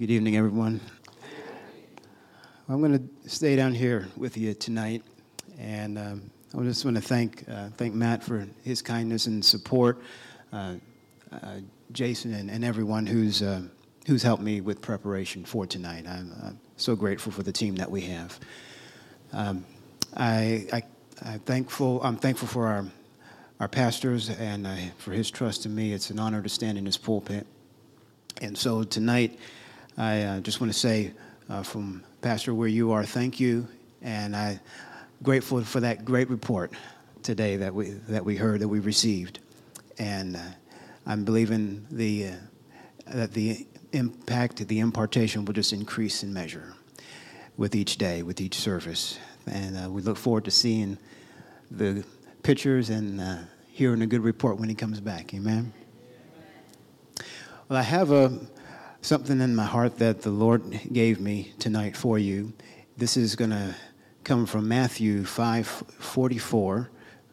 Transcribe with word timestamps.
Good 0.00 0.12
evening, 0.12 0.34
everyone. 0.38 0.80
I'm 2.70 2.80
going 2.80 2.98
to 2.98 3.28
stay 3.28 3.54
down 3.54 3.74
here 3.74 4.08
with 4.16 4.34
you 4.38 4.54
tonight, 4.54 5.02
and 5.58 5.98
um, 5.98 6.30
I 6.58 6.62
just 6.62 6.86
want 6.86 6.96
to 6.96 7.02
thank 7.02 7.44
uh, 7.46 7.68
thank 7.76 7.92
Matt 7.92 8.24
for 8.24 8.48
his 8.64 8.80
kindness 8.80 9.26
and 9.26 9.44
support, 9.44 10.00
uh, 10.54 10.76
uh, 11.30 11.56
Jason 11.92 12.32
and, 12.32 12.50
and, 12.50 12.64
everyone 12.64 13.04
who's 13.04 13.42
uh, 13.42 13.60
who's 14.06 14.22
helped 14.22 14.42
me 14.42 14.62
with 14.62 14.80
preparation 14.80 15.44
for 15.44 15.66
tonight. 15.66 16.06
I'm, 16.08 16.58
so 16.78 16.96
grateful 16.96 17.30
for 17.30 17.42
the 17.42 17.52
team 17.52 17.74
that 17.74 17.90
we 17.90 18.00
have. 18.00 18.40
Um, 19.34 19.66
I, 20.16 20.66
I 20.72 20.82
I'm 21.26 21.40
thankful. 21.40 22.02
I'm 22.02 22.16
thankful 22.16 22.48
for 22.48 22.68
our 22.68 22.86
our 23.60 23.68
pastors 23.68 24.30
and 24.30 24.66
uh, 24.66 24.76
for 24.96 25.12
his 25.12 25.30
trust 25.30 25.66
in 25.66 25.74
me. 25.74 25.92
It's 25.92 26.08
an 26.08 26.18
honor 26.18 26.40
to 26.40 26.48
stand 26.48 26.78
in 26.78 26.86
his 26.86 26.96
pulpit. 26.96 27.46
And 28.40 28.56
so 28.56 28.82
tonight, 28.82 29.38
I 30.00 30.22
uh, 30.22 30.40
just 30.40 30.62
want 30.62 30.72
to 30.72 30.78
say 30.78 31.12
uh, 31.50 31.62
from 31.62 32.02
Pastor 32.22 32.54
where 32.54 32.68
you 32.68 32.90
are, 32.90 33.04
thank 33.04 33.38
you, 33.38 33.68
and 34.00 34.34
I'm 34.34 34.58
grateful 35.22 35.62
for 35.62 35.80
that 35.80 36.06
great 36.06 36.30
report 36.30 36.72
today 37.22 37.56
that 37.56 37.74
we 37.74 37.90
that 38.08 38.24
we 38.24 38.34
heard 38.34 38.60
that 38.60 38.68
we 38.68 38.80
received, 38.80 39.40
and 39.98 40.38
uh, 40.38 40.40
I'm 41.06 41.22
believing 41.22 41.86
the 41.90 42.28
uh, 42.28 42.32
that 43.08 43.34
the 43.34 43.66
impact, 43.92 44.66
the 44.66 44.78
impartation 44.78 45.44
will 45.44 45.52
just 45.52 45.74
increase 45.74 46.22
in 46.22 46.32
measure 46.32 46.72
with 47.58 47.74
each 47.74 47.98
day, 47.98 48.22
with 48.22 48.40
each 48.40 48.54
service, 48.54 49.18
and 49.48 49.76
uh, 49.76 49.90
we 49.90 50.00
look 50.00 50.16
forward 50.16 50.46
to 50.46 50.50
seeing 50.50 50.96
the 51.70 52.02
pictures 52.42 52.88
and 52.88 53.20
uh, 53.20 53.36
hearing 53.68 54.00
a 54.00 54.06
good 54.06 54.22
report 54.22 54.56
when 54.56 54.70
he 54.70 54.74
comes 54.74 54.98
back. 54.98 55.34
Amen. 55.34 55.74
Well, 57.68 57.78
I 57.78 57.82
have 57.82 58.12
a, 58.12 58.40
something 59.02 59.40
in 59.40 59.54
my 59.54 59.64
heart 59.64 59.98
that 59.98 60.22
the 60.22 60.30
Lord 60.30 60.80
gave 60.92 61.20
me 61.20 61.52
tonight 61.58 61.96
for 61.96 62.18
you. 62.18 62.52
This 62.96 63.16
is 63.16 63.36
going 63.36 63.50
to 63.50 63.74
come 64.24 64.46
from 64.46 64.68
Matthew 64.68 65.24
5 65.24 65.66
44. 65.66 66.90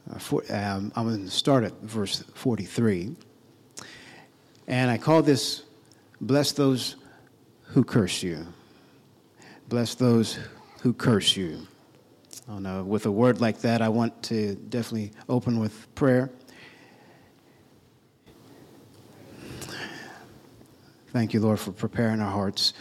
Uh, 0.09 0.19
for, 0.19 0.41
um, 0.49 0.91
I'm 0.95 1.07
going 1.07 1.25
to 1.25 1.31
start 1.31 1.63
at 1.63 1.73
verse 1.81 2.23
43. 2.35 3.15
And 4.67 4.89
I 4.89 4.97
call 4.97 5.21
this 5.21 5.63
Bless 6.21 6.53
Those 6.53 6.95
Who 7.65 7.83
Curse 7.83 8.23
You. 8.23 8.47
Bless 9.67 9.95
those 9.95 10.39
who 10.81 10.93
curse 10.93 11.35
you. 11.35 11.67
Oh, 12.49 12.59
no, 12.59 12.83
with 12.83 13.05
a 13.05 13.11
word 13.11 13.41
like 13.41 13.59
that, 13.59 13.81
I 13.81 13.89
want 13.89 14.23
to 14.23 14.55
definitely 14.55 15.11
open 15.27 15.59
with 15.59 15.93
prayer. 15.95 16.31
Thank 21.11 21.33
you, 21.33 21.39
Lord, 21.39 21.59
for 21.59 21.71
preparing 21.71 22.19
our 22.19 22.29
hearts 22.29 22.73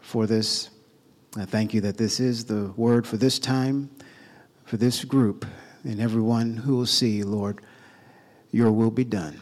for 0.00 0.26
this. 0.26 0.68
I 1.36 1.46
thank 1.46 1.72
you 1.72 1.80
that 1.82 1.96
this 1.96 2.20
is 2.20 2.44
the 2.44 2.72
word 2.76 3.06
for 3.06 3.16
this 3.16 3.38
time, 3.38 3.88
for 4.64 4.76
this 4.76 5.04
group, 5.04 5.46
and 5.84 5.98
everyone 5.98 6.58
who 6.58 6.76
will 6.76 6.86
see, 6.86 7.22
Lord, 7.22 7.60
your 8.52 8.70
will 8.70 8.90
be 8.90 9.04
done. 9.04 9.40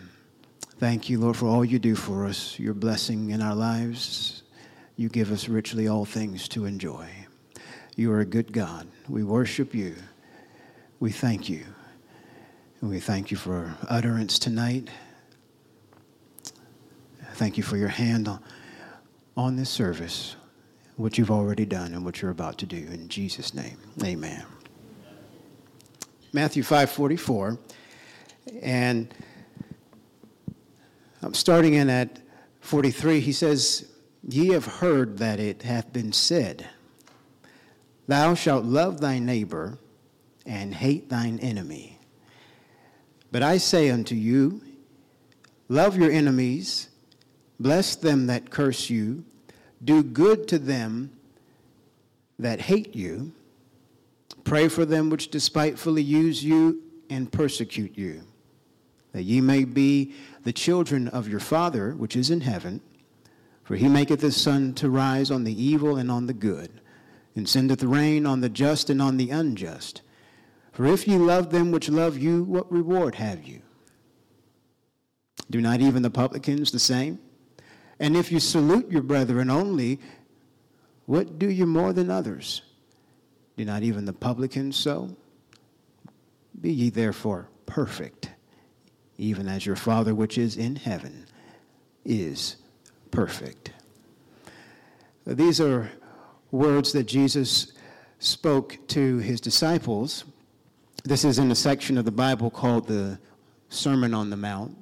Thank 0.78 1.10
you, 1.10 1.18
Lord, 1.18 1.36
for 1.36 1.46
all 1.46 1.64
you 1.64 1.80
do 1.80 1.96
for 1.96 2.26
us, 2.26 2.56
your 2.58 2.74
blessing 2.74 3.30
in 3.30 3.42
our 3.42 3.56
lives. 3.56 4.44
You 4.96 5.08
give 5.08 5.32
us 5.32 5.48
richly 5.48 5.88
all 5.88 6.04
things 6.04 6.46
to 6.48 6.64
enjoy. 6.64 7.08
You 7.96 8.12
are 8.12 8.20
a 8.20 8.24
good 8.24 8.52
God. 8.52 8.86
We 9.08 9.24
worship 9.24 9.74
you. 9.74 9.96
We 11.00 11.10
thank 11.10 11.48
you. 11.48 11.64
And 12.80 12.90
we 12.90 13.00
thank 13.00 13.32
you 13.32 13.36
for 13.36 13.74
utterance 13.88 14.38
tonight. 14.38 14.88
Thank 17.38 17.56
you 17.56 17.62
for 17.62 17.76
your 17.76 17.86
hand 17.86 18.28
on 19.36 19.54
this 19.54 19.70
service, 19.70 20.34
what 20.96 21.16
you've 21.16 21.30
already 21.30 21.64
done 21.64 21.94
and 21.94 22.04
what 22.04 22.20
you're 22.20 22.32
about 22.32 22.58
to 22.58 22.66
do. 22.66 22.78
In 22.78 23.08
Jesus' 23.08 23.54
name, 23.54 23.78
amen. 24.02 24.44
Matthew 26.32 26.64
5:44, 26.64 27.56
and 28.60 29.14
I'm 31.22 31.32
starting 31.32 31.74
in 31.74 31.88
at 31.88 32.18
43. 32.60 33.20
He 33.20 33.30
says, 33.30 33.88
Ye 34.28 34.48
have 34.48 34.66
heard 34.66 35.18
that 35.18 35.38
it 35.38 35.62
hath 35.62 35.92
been 35.92 36.12
said, 36.12 36.68
Thou 38.08 38.34
shalt 38.34 38.64
love 38.64 39.00
thy 39.00 39.20
neighbor 39.20 39.78
and 40.44 40.74
hate 40.74 41.08
thine 41.08 41.38
enemy. 41.38 42.00
But 43.30 43.44
I 43.44 43.58
say 43.58 43.90
unto 43.90 44.16
you, 44.16 44.60
Love 45.68 45.96
your 45.96 46.10
enemies 46.10 46.87
Bless 47.60 47.96
them 47.96 48.26
that 48.26 48.50
curse 48.50 48.88
you, 48.88 49.24
do 49.84 50.02
good 50.02 50.46
to 50.48 50.58
them 50.58 51.10
that 52.38 52.60
hate 52.60 52.94
you, 52.94 53.32
pray 54.44 54.68
for 54.68 54.84
them 54.84 55.10
which 55.10 55.30
despitefully 55.30 56.02
use 56.02 56.44
you 56.44 56.82
and 57.10 57.32
persecute 57.32 57.98
you, 57.98 58.22
that 59.12 59.22
ye 59.22 59.40
may 59.40 59.64
be 59.64 60.14
the 60.44 60.52
children 60.52 61.08
of 61.08 61.28
your 61.28 61.40
Father 61.40 61.94
which 61.94 62.14
is 62.14 62.30
in 62.30 62.42
heaven. 62.42 62.80
For 63.64 63.76
he 63.76 63.86
maketh 63.86 64.22
his 64.22 64.34
sun 64.34 64.72
to 64.74 64.88
rise 64.88 65.30
on 65.30 65.44
the 65.44 65.62
evil 65.62 65.96
and 65.96 66.10
on 66.10 66.24
the 66.24 66.32
good, 66.32 66.80
and 67.36 67.46
sendeth 67.46 67.82
rain 67.82 68.24
on 68.24 68.40
the 68.40 68.48
just 68.48 68.88
and 68.88 69.02
on 69.02 69.18
the 69.18 69.28
unjust. 69.28 70.00
For 70.72 70.86
if 70.86 71.06
ye 71.06 71.18
love 71.18 71.50
them 71.50 71.70
which 71.70 71.90
love 71.90 72.16
you, 72.16 72.44
what 72.44 72.72
reward 72.72 73.16
have 73.16 73.44
you? 73.44 73.60
Do 75.50 75.60
not 75.60 75.80
even 75.80 76.00
the 76.02 76.08
publicans 76.08 76.70
the 76.70 76.78
same? 76.78 77.18
And 78.00 78.16
if 78.16 78.30
you 78.30 78.40
salute 78.40 78.90
your 78.90 79.02
brethren 79.02 79.50
only, 79.50 79.98
what 81.06 81.38
do 81.38 81.50
you 81.50 81.66
more 81.66 81.92
than 81.92 82.10
others? 82.10 82.62
Do 83.56 83.64
not 83.64 83.82
even 83.82 84.04
the 84.04 84.12
publicans 84.12 84.76
so? 84.76 85.16
Be 86.60 86.72
ye 86.72 86.90
therefore 86.90 87.48
perfect, 87.66 88.30
even 89.16 89.48
as 89.48 89.66
your 89.66 89.76
Father 89.76 90.14
which 90.14 90.38
is 90.38 90.56
in 90.56 90.76
heaven 90.76 91.26
is 92.04 92.56
perfect. 93.10 93.72
These 95.26 95.60
are 95.60 95.90
words 96.50 96.92
that 96.92 97.04
Jesus 97.04 97.72
spoke 98.18 98.78
to 98.88 99.18
his 99.18 99.40
disciples. 99.40 100.24
This 101.04 101.24
is 101.24 101.38
in 101.38 101.50
a 101.50 101.54
section 101.54 101.98
of 101.98 102.04
the 102.04 102.10
Bible 102.12 102.50
called 102.50 102.86
the 102.86 103.18
Sermon 103.68 104.14
on 104.14 104.30
the 104.30 104.36
Mount. 104.36 104.76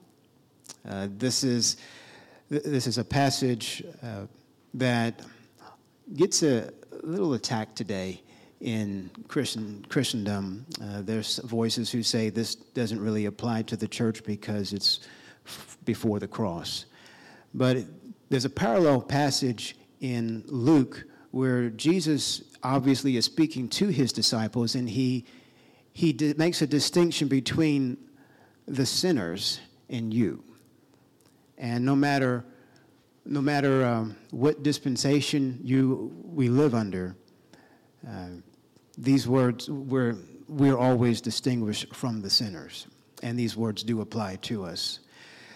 Uh, 0.89 1.09
this 1.11 1.43
is 1.43 1.77
this 2.49 2.87
is 2.87 2.99
a 2.99 3.05
passage 3.05 3.83
uh, 4.03 4.27
that 4.75 5.21
gets 6.15 6.43
a 6.43 6.71
little 7.03 7.35
attack 7.35 7.75
today 7.75 8.23
in 8.61 9.11
Christian, 9.29 9.85
Christendom. 9.89 10.65
Uh, 10.81 11.03
there's 11.03 11.39
voices 11.39 11.91
who 11.91 12.03
say 12.03 12.31
this 12.31 12.55
doesn't 12.55 13.01
really 13.01 13.27
apply 13.27 13.63
to 13.63 13.77
the 13.77 13.89
church 13.89 14.23
because 14.25 14.73
it's 14.73 15.01
before 15.85 16.21
the 16.21 16.29
cross. 16.29 16.87
But 17.53 17.79
there's 18.29 18.45
a 18.45 18.51
parallel 18.51 19.03
passage 19.03 19.77
in 20.01 20.45
Luke 20.47 21.05
where 21.33 21.71
Jesus 21.71 22.43
obviously 22.63 23.17
is 23.17 23.25
speaking 23.25 23.69
to 23.69 23.89
his 23.89 24.13
disciples 24.13 24.75
and 24.75 24.89
he, 24.89 25.25
he 25.93 26.13
di- 26.13 26.35
makes 26.35 26.63
a 26.63 26.67
distinction 26.67 27.29
between 27.29 27.97
the 28.67 28.87
sinners 28.87 29.61
and 29.91 30.15
you. 30.15 30.43
And 31.59 31.85
no 31.85 31.97
matter, 31.97 32.45
no 33.25 33.41
matter 33.41 33.85
um, 33.85 34.17
what 34.31 34.63
dispensation 34.63 35.61
you, 35.63 36.13
we 36.25 36.49
live 36.49 36.75
under, 36.75 37.17
uh, 38.07 38.29
these 38.99 39.27
words, 39.27 39.71
we're, 39.71 40.17
we're 40.49 40.77
always 40.77 41.21
distinguished 41.21 41.95
from 41.95 42.23
the 42.23 42.31
sinners. 42.31 42.87
And 43.23 43.39
these 43.39 43.57
words 43.57 43.83
do 43.83 44.01
apply 44.01 44.37
to 44.43 44.65
us. 44.65 45.01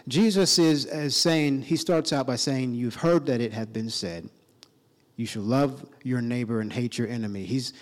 Jesus 0.09 0.59
is 0.59 0.87
as 0.87 1.15
saying, 1.15 1.62
he 1.62 1.77
starts 1.77 2.12
out 2.12 2.27
by 2.27 2.37
saying, 2.37 2.75
You've 2.75 2.97
heard 2.97 3.27
that 3.27 3.41
it 3.41 3.53
hath 3.53 3.72
been 3.72 3.91
said, 3.91 4.28
you 5.21 5.27
shall 5.27 5.43
love 5.43 5.85
your 6.02 6.23
neighbor 6.23 6.61
and 6.61 6.73
hate 6.73 6.97
your 6.97 7.06
enemy. 7.06 7.44
He's, 7.44 7.75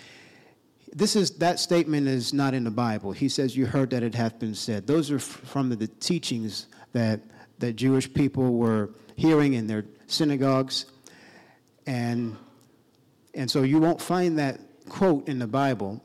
this 0.91 1.15
is 1.15 1.37
that 1.37 1.57
statement 1.57 2.05
is 2.09 2.33
not 2.33 2.53
in 2.53 2.65
the 2.65 2.69
Bible. 2.69 3.13
He 3.13 3.29
says, 3.29 3.55
"You 3.55 3.65
heard 3.65 3.91
that 3.91 4.03
it 4.03 4.13
hath 4.13 4.39
been 4.39 4.53
said." 4.53 4.85
Those 4.85 5.09
are 5.09 5.19
from 5.19 5.69
the, 5.69 5.77
the 5.77 5.87
teachings 5.87 6.67
that 6.91 7.21
that 7.59 7.73
Jewish 7.73 8.11
people 8.13 8.55
were 8.55 8.89
hearing 9.15 9.53
in 9.53 9.67
their 9.67 9.85
synagogues. 10.07 10.85
And, 11.85 12.35
and 13.33 13.49
so 13.49 13.63
you 13.63 13.79
won't 13.79 14.01
find 14.01 14.39
that 14.39 14.59
quote 14.87 15.27
in 15.27 15.39
the 15.39 15.47
Bible, 15.47 16.03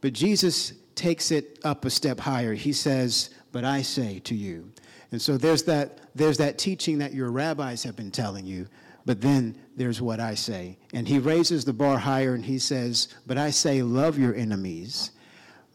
but 0.00 0.12
Jesus 0.12 0.72
takes 0.94 1.30
it 1.30 1.58
up 1.64 1.84
a 1.84 1.90
step 1.90 2.20
higher. 2.20 2.54
He 2.54 2.72
says, 2.72 3.30
But 3.50 3.64
I 3.64 3.82
say 3.82 4.20
to 4.20 4.34
you. 4.34 4.72
And 5.10 5.20
so 5.20 5.36
there's 5.36 5.62
that, 5.64 5.98
there's 6.14 6.38
that 6.38 6.58
teaching 6.58 6.98
that 6.98 7.12
your 7.12 7.30
rabbis 7.30 7.82
have 7.82 7.96
been 7.96 8.10
telling 8.10 8.46
you, 8.46 8.66
but 9.04 9.20
then 9.20 9.56
there's 9.76 10.00
what 10.00 10.20
I 10.20 10.34
say. 10.34 10.78
And 10.94 11.06
he 11.06 11.18
raises 11.18 11.64
the 11.64 11.72
bar 11.72 11.98
higher 11.98 12.34
and 12.34 12.44
he 12.44 12.58
says, 12.58 13.08
But 13.26 13.36
I 13.36 13.50
say, 13.50 13.82
love 13.82 14.18
your 14.18 14.34
enemies, 14.34 15.10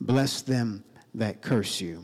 bless 0.01 0.41
them 0.41 0.83
that 1.13 1.41
curse 1.41 1.79
you. 1.81 2.03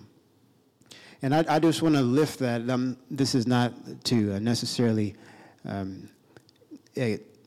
And 1.24 1.34
I, 1.34 1.46
I 1.48 1.60
just 1.60 1.82
want 1.82 1.96
to 1.96 2.02
lift 2.02 2.40
that. 2.40 2.70
Um, 2.70 2.98
this 3.10 3.34
is 3.34 3.48
not 3.48 3.74
to 4.04 4.36
uh, 4.36 4.40
necessarily 4.40 5.16
um, 5.64 6.10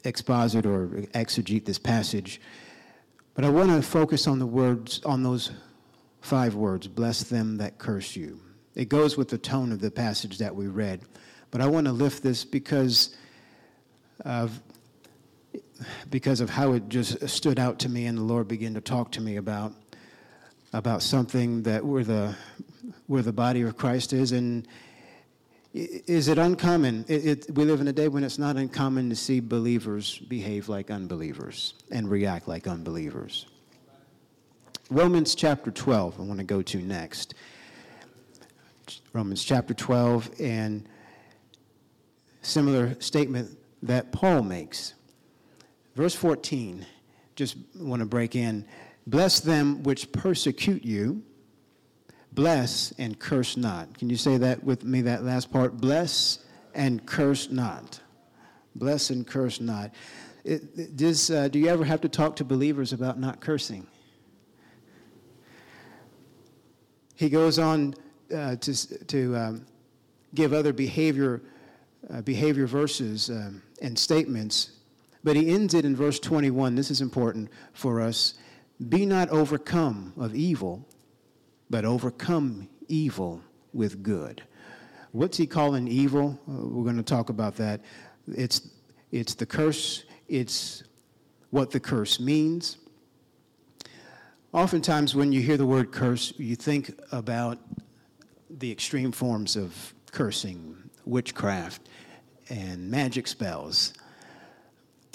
exposit 0.02 0.64
or 0.64 0.87
exegete 1.12 1.67
this 1.67 1.78
passage, 1.78 2.40
but 3.34 3.44
I 3.44 3.50
want 3.50 3.70
to 3.70 3.82
focus 3.82 4.26
on 4.26 4.38
the 4.38 4.46
words, 4.46 5.02
on 5.05 5.23
those 5.23 5.50
five 6.23 6.55
words 6.55 6.88
bless 6.88 7.25
them 7.25 7.58
that 7.58 7.76
curse 7.76 8.17
you. 8.17 8.40
It 8.75 8.88
goes 8.88 9.19
with 9.19 9.28
the 9.28 9.37
tone 9.37 9.73
of 9.73 9.81
the 9.81 9.90
passage 9.90 10.38
that 10.38 10.56
we 10.56 10.69
read. 10.69 11.02
But 11.50 11.61
I 11.61 11.67
want 11.67 11.87
to 11.87 11.93
lift 11.93 12.23
this 12.23 12.46
because 12.46 13.14
of, 14.25 14.58
because 16.11 16.40
of 16.40 16.49
how 16.49 16.73
it 16.73 16.88
just 16.88 17.28
stood 17.28 17.58
out 17.58 17.78
to 17.81 17.90
me 17.90 18.06
and 18.06 18.17
the 18.17 18.23
Lord 18.23 18.49
began 18.49 18.73
to 18.73 18.81
talk 18.81 19.12
to 19.12 19.20
me 19.20 19.37
about, 19.37 19.75
about 20.73 21.02
something 21.02 21.62
that 21.64 21.84
where 21.84 22.05
the, 22.05 22.34
where 23.06 23.23
the 23.23 23.33
body 23.33 23.62
of 23.62 23.77
Christ 23.77 24.12
is. 24.12 24.33
And 24.33 24.67
is 25.73 26.29
it 26.29 26.38
uncommon? 26.38 27.05
It, 27.09 27.27
it, 27.27 27.55
we 27.55 27.65
live 27.65 27.81
in 27.81 27.88
a 27.88 27.93
day 27.93 28.09
when 28.09 28.25
it's 28.25 28.38
not 28.38 28.56
uncommon 28.56 29.11
to 29.11 29.17
see 29.17 29.41
believers 29.41 30.19
behave 30.19 30.69
like 30.69 30.91
unbelievers 30.91 31.75
and 31.91 32.11
react 32.11 32.49
like 32.49 32.67
unbelievers. 32.67 33.47
Romans 34.91 35.35
chapter 35.35 35.71
12, 35.71 36.21
I 36.21 36.23
want 36.23 36.38
to 36.38 36.44
go 36.44 36.62
to 36.62 36.79
next. 36.79 37.35
Romans 39.12 39.43
chapter 39.43 39.75
12, 39.75 40.31
and 40.41 40.88
similar 42.43 42.99
statement 43.00 43.59
that 43.83 44.12
Paul 44.12 44.43
makes. 44.43 44.94
Verse 45.97 46.15
14, 46.15 46.87
just 47.35 47.56
want 47.75 48.00
to 48.00 48.06
break 48.06 48.37
in. 48.37 48.65
Bless 49.06 49.41
them 49.41 49.83
which 49.83 50.12
persecute 50.12 50.85
you, 50.85 51.23
bless 52.37 52.93
and 52.99 53.19
curse 53.19 53.56
not. 53.56 53.99
Can 53.99 54.09
you 54.09 54.17
say 54.17 54.37
that 54.37 54.62
with 54.62 54.85
me, 54.85 55.00
that 55.00 55.25
last 55.25 55.50
part? 55.50 55.79
Bless 55.79 56.44
and 56.75 57.05
curse 57.05 57.50
not. 57.50 57.99
Bless 58.77 59.11
and 59.11 59.27
curse 59.27 59.61
not. 59.61 59.91
It, 60.44 60.97
does, 60.97 61.31
uh, 61.31 61.49
do 61.49 61.59
you 61.59 61.67
ever 61.67 61.85
have 61.85 62.00
to 62.03 62.09
talk 62.09 62.37
to 62.37 62.44
believers 62.44 62.93
about 62.93 63.19
not 63.19 63.41
cursing? 63.41 63.88
He 67.17 67.31
goes 67.31 67.59
on 67.59 67.94
uh, 68.33 68.56
to, 68.56 69.05
to 69.06 69.37
um, 69.37 69.67
give 70.35 70.53
other 70.53 70.75
behavior, 70.75 71.43
uh, 72.12 72.21
behavior 72.21 72.67
verses 72.67 73.31
um, 73.31 73.62
and 73.81 73.99
statements, 73.99 74.73
but 75.25 75.37
he 75.37 75.49
ends 75.49 75.73
it 75.73 75.87
in 75.87 75.97
verse 75.97 76.21
21. 76.21 76.75
This 76.75 76.91
is 76.91 77.00
important 77.00 77.49
for 77.73 78.03
us. 78.03 78.35
Be 78.91 79.06
not 79.06 79.31
overcome 79.31 80.12
of 80.19 80.35
evil, 80.35 80.87
but 81.71 81.85
overcome 81.85 82.69
evil 82.89 83.41
with 83.73 84.03
good. 84.03 84.43
What's 85.13 85.37
he 85.37 85.47
calling 85.47 85.89
evil? 85.89 86.39
Uh, 86.49 86.67
we're 86.67 86.85
going 86.85 86.97
to 86.97 87.03
talk 87.03 87.31
about 87.31 87.57
that. 87.57 87.81
It's, 88.29 88.69
it's 89.13 89.35
the 89.35 89.47
curse, 89.47 90.05
it's 90.29 90.83
what 91.51 91.71
the 91.71 91.81
curse 91.81 92.21
means. 92.21 92.79
Oftentimes, 94.53 95.15
when 95.15 95.33
you 95.33 95.41
hear 95.41 95.57
the 95.57 95.67
word 95.67 95.93
curse, 95.93 96.33
you 96.39 96.57
think 96.57 96.99
about 97.13 97.59
the 98.49 98.71
extreme 98.71 99.12
forms 99.12 99.57
of 99.57 99.95
cursing, 100.12 100.77
witchcraft, 101.05 101.89
and 102.49 102.91
magic 102.91 103.27
spells. 103.27 103.93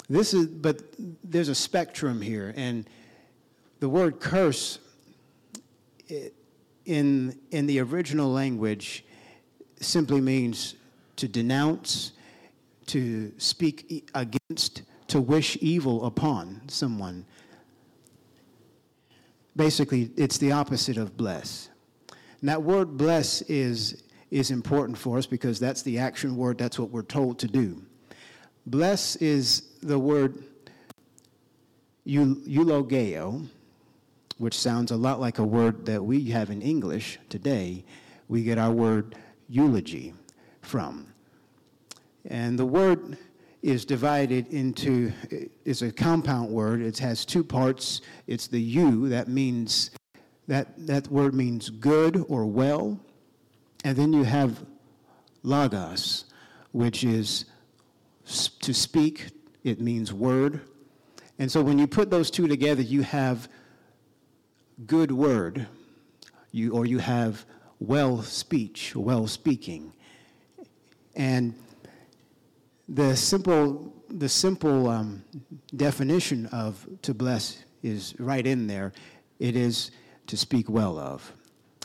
This 0.08 0.34
is, 0.34 0.46
but 0.46 0.82
there's 1.24 1.48
a 1.48 1.54
spectrum 1.54 2.20
here, 2.20 2.52
and 2.56 2.88
the 3.80 3.88
word 3.88 4.20
curse 4.20 4.78
in, 6.84 7.38
in 7.50 7.66
the 7.66 7.80
original 7.80 8.30
language 8.30 9.04
simply 9.80 10.20
means 10.20 10.74
to 11.16 11.28
denounce, 11.28 12.12
to 12.86 13.32
speak 13.38 14.10
against, 14.14 14.82
to 15.08 15.20
wish 15.20 15.56
evil 15.60 16.04
upon 16.06 16.62
someone 16.68 17.24
basically 19.56 20.10
it's 20.16 20.38
the 20.38 20.52
opposite 20.52 20.96
of 20.96 21.16
bless. 21.16 21.68
And 22.40 22.48
that 22.48 22.62
word 22.62 22.96
bless 22.96 23.42
is, 23.42 24.02
is 24.30 24.50
important 24.50 24.98
for 24.98 25.18
us 25.18 25.26
because 25.26 25.60
that's 25.60 25.82
the 25.82 25.98
action 25.98 26.36
word, 26.36 26.58
that's 26.58 26.78
what 26.78 26.90
we're 26.90 27.02
told 27.02 27.38
to 27.40 27.46
do. 27.46 27.82
Bless 28.66 29.16
is 29.16 29.74
the 29.82 29.98
word 29.98 30.44
eulogeo, 32.04 33.46
which 34.38 34.58
sounds 34.58 34.90
a 34.90 34.96
lot 34.96 35.20
like 35.20 35.38
a 35.38 35.44
word 35.44 35.86
that 35.86 36.02
we 36.02 36.24
have 36.30 36.50
in 36.50 36.62
English 36.62 37.18
today. 37.28 37.84
We 38.28 38.42
get 38.42 38.58
our 38.58 38.72
word 38.72 39.16
eulogy 39.48 40.14
from. 40.60 41.12
And 42.24 42.58
the 42.58 42.66
word 42.66 43.18
is 43.62 43.84
divided 43.84 44.48
into, 44.48 45.12
it's 45.64 45.82
a 45.82 45.92
compound 45.92 46.50
word. 46.50 46.82
It 46.82 46.98
has 46.98 47.24
two 47.24 47.44
parts. 47.44 48.00
It's 48.26 48.48
the 48.48 48.60
you, 48.60 49.08
that 49.08 49.28
means, 49.28 49.90
that, 50.48 50.68
that 50.86 51.08
word 51.08 51.34
means 51.34 51.70
good 51.70 52.24
or 52.28 52.46
well. 52.46 52.98
And 53.84 53.96
then 53.96 54.12
you 54.12 54.24
have 54.24 54.64
logos, 55.42 56.24
which 56.72 57.04
is 57.04 57.44
to 58.60 58.72
speak, 58.72 59.28
it 59.64 59.80
means 59.80 60.12
word. 60.12 60.60
And 61.38 61.50
so 61.50 61.62
when 61.62 61.78
you 61.78 61.86
put 61.86 62.10
those 62.10 62.30
two 62.30 62.46
together, 62.46 62.82
you 62.82 63.02
have 63.02 63.48
good 64.86 65.12
word, 65.12 65.66
you, 66.50 66.72
or 66.72 66.86
you 66.86 66.98
have 66.98 67.44
well 67.78 68.22
speech, 68.22 68.94
well 68.94 69.26
speaking. 69.26 69.92
And 71.14 71.54
the 72.88 73.16
simple, 73.16 73.92
the 74.08 74.28
simple 74.28 74.88
um, 74.88 75.24
definition 75.76 76.46
of 76.46 76.86
to 77.02 77.14
bless 77.14 77.64
is 77.82 78.14
right 78.18 78.46
in 78.46 78.66
there. 78.66 78.92
It 79.38 79.56
is 79.56 79.90
to 80.28 80.36
speak 80.36 80.68
well 80.68 80.98
of. 80.98 81.32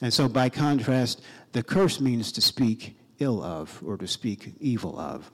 And 0.02 0.14
so, 0.14 0.28
by 0.28 0.50
contrast, 0.50 1.22
the 1.54 1.64
curse 1.64 2.00
means 2.00 2.32
to 2.34 2.42
speak 2.42 2.98
ill 3.20 3.42
of 3.42 3.82
or 3.86 3.98
to 3.98 4.08
speak 4.08 4.54
evil 4.60 5.00
of. 5.00 5.32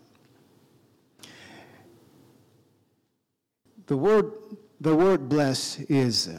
The 3.88 3.98
word, 3.98 4.32
the 4.80 4.96
word 4.96 5.28
bless 5.28 5.80
is. 5.82 6.30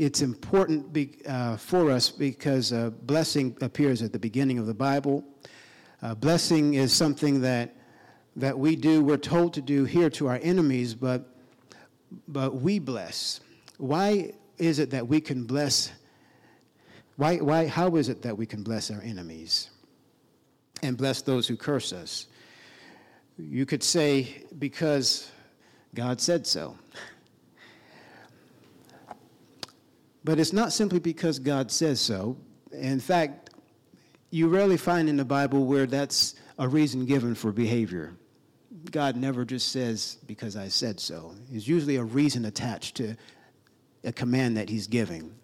It's 0.00 0.22
important 0.22 0.94
be, 0.94 1.18
uh, 1.28 1.58
for 1.58 1.90
us 1.90 2.08
because 2.08 2.72
uh, 2.72 2.88
blessing 3.02 3.54
appears 3.60 4.00
at 4.00 4.14
the 4.14 4.18
beginning 4.18 4.58
of 4.58 4.64
the 4.64 4.72
Bible. 4.72 5.22
Uh, 6.00 6.14
blessing 6.14 6.72
is 6.72 6.90
something 6.90 7.42
that 7.42 7.76
that 8.34 8.58
we 8.58 8.76
do, 8.76 9.04
we're 9.04 9.18
told 9.18 9.52
to 9.52 9.60
do 9.60 9.84
here 9.84 10.08
to 10.08 10.26
our 10.26 10.38
enemies, 10.42 10.94
but, 10.94 11.36
but 12.28 12.62
we 12.62 12.78
bless. 12.78 13.40
Why 13.76 14.32
is 14.56 14.78
it 14.78 14.88
that 14.88 15.06
we 15.06 15.20
can 15.20 15.44
bless? 15.44 15.92
Why, 17.16 17.36
why, 17.36 17.66
how 17.66 17.96
is 17.96 18.08
it 18.08 18.22
that 18.22 18.34
we 18.34 18.46
can 18.46 18.62
bless 18.62 18.90
our 18.90 19.02
enemies 19.02 19.68
and 20.82 20.96
bless 20.96 21.20
those 21.20 21.46
who 21.46 21.58
curse 21.58 21.92
us? 21.92 22.28
You 23.36 23.66
could 23.66 23.82
say, 23.82 24.46
because 24.58 25.30
God 25.94 26.22
said 26.22 26.46
so. 26.46 26.78
But 30.24 30.38
it's 30.38 30.52
not 30.52 30.72
simply 30.72 30.98
because 30.98 31.38
God 31.38 31.70
says 31.70 32.00
so. 32.00 32.36
In 32.72 33.00
fact, 33.00 33.50
you 34.30 34.48
rarely 34.48 34.76
find 34.76 35.08
in 35.08 35.16
the 35.16 35.24
Bible 35.24 35.64
where 35.64 35.86
that's 35.86 36.34
a 36.58 36.68
reason 36.68 37.06
given 37.06 37.34
for 37.34 37.52
behavior. 37.52 38.14
God 38.90 39.16
never 39.16 39.44
just 39.44 39.72
says, 39.72 40.18
because 40.26 40.56
I 40.56 40.68
said 40.68 41.00
so. 41.00 41.34
There's 41.50 41.66
usually 41.66 41.96
a 41.96 42.04
reason 42.04 42.44
attached 42.44 42.96
to 42.96 43.16
a 44.04 44.12
command 44.12 44.56
that 44.56 44.68
he's 44.68 44.86
giving. 44.86 45.34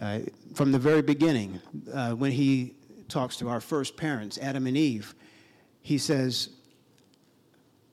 Uh, 0.00 0.20
from 0.54 0.72
the 0.72 0.78
very 0.78 1.02
beginning, 1.02 1.60
uh, 1.92 2.12
when 2.12 2.32
he 2.32 2.74
talks 3.08 3.36
to 3.36 3.48
our 3.48 3.60
first 3.60 3.96
parents, 3.96 4.38
Adam 4.38 4.66
and 4.66 4.76
Eve, 4.76 5.14
he 5.82 5.98
says, 5.98 6.48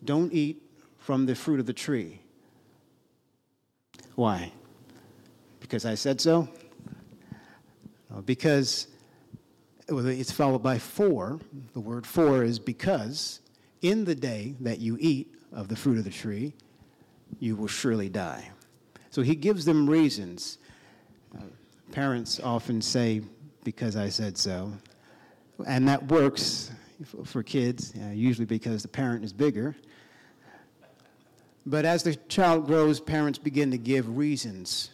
Don't 0.04 0.34
eat 0.34 0.64
from 0.98 1.26
the 1.26 1.36
fruit 1.36 1.60
of 1.60 1.66
the 1.66 1.74
tree. 1.74 2.22
Why? 4.16 4.52
Because 5.72 5.86
I 5.86 5.96
said 5.96 6.20
so? 6.20 6.50
No, 8.10 8.22
because 8.24 8.88
it's 9.88 10.30
followed 10.30 10.62
by 10.62 10.78
for. 10.78 11.40
The 11.72 11.80
word 11.80 12.06
for 12.06 12.44
is 12.44 12.60
because 12.60 13.40
in 13.82 14.04
the 14.04 14.14
day 14.14 14.56
that 14.60 14.80
you 14.80 14.98
eat 15.00 15.34
of 15.54 15.70
the 15.70 15.78
fruit 15.78 15.98
of 15.98 16.04
the 16.04 16.10
tree, 16.10 16.52
you 17.40 17.56
will 17.56 17.70
surely 17.70 18.10
die. 18.10 18.50
So 19.12 19.22
he 19.22 19.34
gives 19.34 19.64
them 19.64 19.90
reasons. 19.90 20.58
Uh, 21.34 21.44
parents 21.94 22.42
often 22.42 22.82
say, 22.82 23.22
because 23.64 23.96
I 23.96 24.10
said 24.10 24.38
so. 24.38 24.74
And 25.66 25.88
that 25.88 26.06
works 26.08 26.72
for 27.24 27.44
kids, 27.44 27.94
uh, 27.96 28.10
usually 28.10 28.46
because 28.46 28.82
the 28.82 28.90
parent 28.90 29.24
is 29.24 29.32
bigger. 29.32 29.78
But 31.66 31.86
as 31.86 32.04
the 32.04 32.16
child 32.28 32.68
grows, 32.68 33.00
parents 33.00 33.40
begin 33.40 33.72
to 33.72 33.78
give 33.78 34.18
reasons. 34.18 34.90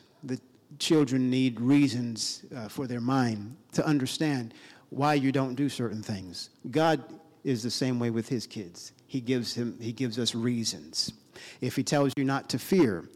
Children 0.80 1.30
need 1.30 1.60
reasons 1.60 2.46
uh, 2.56 2.68
for 2.68 2.88
their 2.88 3.02
mind 3.02 3.56
to 3.74 3.86
understand 3.86 4.54
why 4.90 5.16
you 5.16 5.32
don't 5.32 5.56
do 5.56 5.70
certain 5.70 6.02
things. 6.02 6.50
God 6.72 7.04
is 7.44 7.64
the 7.64 7.72
same 7.72 8.00
way 8.00 8.10
with 8.10 8.28
his 8.28 8.46
kids. 8.46 8.92
he 9.08 9.22
gives, 9.22 9.54
him, 9.54 9.78
he 9.80 9.92
gives 9.92 10.20
us 10.20 10.36
reasons. 10.36 11.14
If 11.62 11.76
he 11.76 11.84
tells 11.84 12.12
you 12.18 12.26
not 12.26 12.50
to 12.50 12.60
fear, 12.60 13.10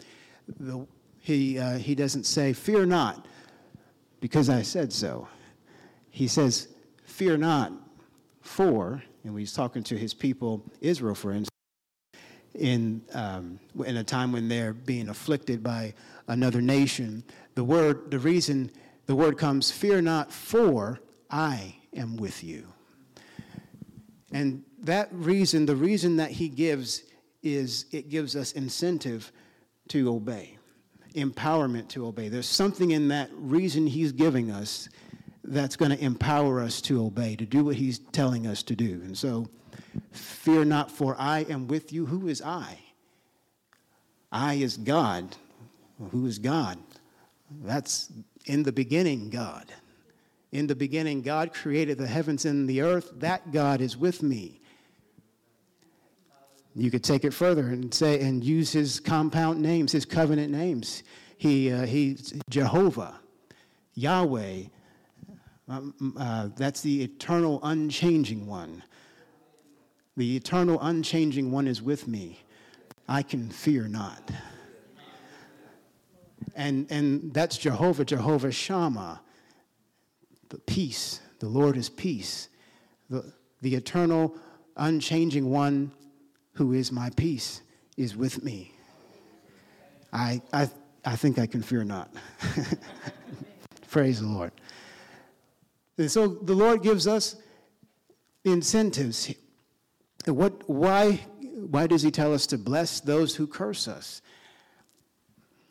the, 0.59 0.85
he, 1.19 1.59
uh, 1.59 1.77
he 1.77 1.95
doesn't 1.95 2.25
say, 2.25 2.53
Fear 2.53 2.87
not, 2.87 3.27
because 4.19 4.49
I 4.49 4.61
said 4.61 4.91
so. 4.91 5.27
He 6.09 6.27
says, 6.27 6.69
Fear 7.05 7.37
not, 7.37 7.73
for, 8.41 9.03
and 9.23 9.37
he's 9.37 9.53
talking 9.53 9.83
to 9.83 9.97
his 9.97 10.13
people, 10.13 10.63
Israel, 10.81 11.15
for 11.15 11.31
instance, 11.31 11.50
in, 12.55 13.01
um, 13.13 13.59
in 13.85 13.97
a 13.97 14.03
time 14.03 14.31
when 14.31 14.47
they're 14.47 14.73
being 14.73 15.09
afflicted 15.09 15.63
by 15.63 15.93
another 16.27 16.61
nation. 16.61 17.23
The 17.55 17.63
word, 17.63 18.11
the 18.11 18.19
reason 18.19 18.71
the 19.05 19.15
word 19.15 19.37
comes, 19.37 19.71
Fear 19.71 20.01
not, 20.01 20.31
for 20.31 20.99
I 21.29 21.75
am 21.95 22.17
with 22.17 22.43
you. 22.43 22.67
And 24.31 24.63
that 24.83 25.09
reason, 25.11 25.65
the 25.65 25.75
reason 25.75 26.17
that 26.17 26.31
he 26.31 26.47
gives 26.47 27.03
is 27.43 27.85
it 27.91 28.09
gives 28.09 28.35
us 28.35 28.53
incentive 28.53 29.31
to 29.89 30.09
obey, 30.09 30.57
empowerment 31.15 31.89
to 31.89 32.05
obey. 32.05 32.29
There's 32.29 32.47
something 32.47 32.91
in 32.91 33.09
that 33.09 33.29
reason 33.33 33.87
he's 33.87 34.11
giving 34.11 34.51
us 34.51 34.87
that's 35.43 35.75
going 35.75 35.91
to 35.91 36.01
empower 36.01 36.61
us 36.61 36.79
to 36.81 37.03
obey, 37.03 37.35
to 37.35 37.45
do 37.45 37.65
what 37.65 37.75
he's 37.75 37.99
telling 37.99 38.47
us 38.47 38.63
to 38.63 38.75
do. 38.75 39.01
And 39.03 39.17
so, 39.17 39.49
fear 40.11 40.65
not, 40.65 40.91
for 40.91 41.15
I 41.17 41.39
am 41.49 41.67
with 41.67 41.91
you. 41.93 42.05
Who 42.05 42.27
is 42.27 42.41
I? 42.41 42.77
I 44.31 44.55
is 44.55 44.77
God. 44.77 45.35
Who 46.11 46.25
is 46.25 46.39
God? 46.39 46.77
That's 47.63 48.11
in 48.45 48.63
the 48.63 48.71
beginning, 48.71 49.29
God. 49.29 49.71
In 50.51 50.67
the 50.67 50.75
beginning, 50.75 51.21
God 51.21 51.53
created 51.53 51.97
the 51.97 52.07
heavens 52.07 52.45
and 52.45 52.67
the 52.67 52.81
earth. 52.81 53.11
That 53.17 53.51
God 53.51 53.81
is 53.81 53.97
with 53.97 54.21
me. 54.21 54.61
You 56.75 56.89
could 56.89 57.03
take 57.03 57.25
it 57.25 57.33
further 57.33 57.67
and 57.67 57.93
say 57.93 58.21
and 58.21 58.43
use 58.43 58.71
his 58.71 58.99
compound 58.99 59.61
names, 59.61 59.91
his 59.91 60.05
covenant 60.05 60.51
names. 60.51 61.03
He, 61.37 61.71
uh, 61.71 61.85
he's 61.85 62.33
Jehovah, 62.49 63.19
Yahweh. 63.95 64.63
Um, 65.67 66.15
uh, 66.17 66.49
that's 66.55 66.81
the 66.81 67.03
eternal, 67.03 67.59
unchanging 67.63 68.45
one. 68.45 68.83
The 70.21 70.35
eternal, 70.35 70.79
unchanging 70.79 71.51
one 71.51 71.67
is 71.67 71.81
with 71.81 72.07
me. 72.07 72.43
I 73.09 73.23
can 73.23 73.49
fear 73.49 73.87
not. 73.87 74.29
And, 76.55 76.85
and 76.91 77.33
that's 77.33 77.57
Jehovah, 77.57 78.05
Jehovah 78.05 78.51
Shammah, 78.51 79.19
the 80.49 80.59
peace. 80.59 81.21
The 81.39 81.47
Lord 81.47 81.75
is 81.75 81.89
peace. 81.89 82.49
The, 83.09 83.33
the 83.61 83.73
eternal, 83.73 84.35
unchanging 84.77 85.49
one 85.49 85.91
who 86.53 86.73
is 86.73 86.91
my 86.91 87.09
peace, 87.15 87.63
is 87.97 88.15
with 88.15 88.43
me. 88.43 88.75
I, 90.13 90.39
I, 90.53 90.69
I 91.03 91.15
think 91.15 91.39
I 91.39 91.47
can 91.47 91.63
fear 91.63 91.83
not. 91.83 92.13
Praise 93.89 94.21
the 94.21 94.27
Lord. 94.27 94.51
And 95.97 96.11
so 96.11 96.27
the 96.27 96.53
Lord 96.53 96.83
gives 96.83 97.07
us 97.07 97.37
incentives. 98.45 99.33
What, 100.25 100.69
why, 100.69 101.21
why 101.41 101.87
does 101.87 102.01
He 102.01 102.11
tell 102.11 102.33
us 102.33 102.45
to 102.47 102.57
bless 102.57 102.99
those 102.99 103.35
who 103.35 103.47
curse 103.47 103.87
us? 103.87 104.21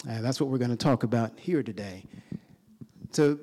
Uh, 0.08 0.20
that's 0.20 0.40
what 0.40 0.48
we're 0.48 0.58
going 0.58 0.70
to 0.70 0.76
talk 0.76 1.02
about 1.02 1.38
here 1.38 1.62
today. 1.62 2.04
To, 3.12 3.38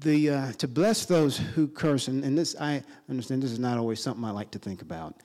the, 0.00 0.30
uh, 0.30 0.52
to 0.52 0.68
bless 0.68 1.04
those 1.04 1.36
who 1.36 1.68
curse, 1.68 2.08
and, 2.08 2.24
and 2.24 2.38
this, 2.38 2.56
I 2.60 2.82
understand 3.08 3.42
this 3.42 3.52
is 3.52 3.58
not 3.58 3.78
always 3.78 4.00
something 4.02 4.24
I 4.24 4.30
like 4.30 4.50
to 4.52 4.58
think 4.58 4.82
about. 4.82 5.16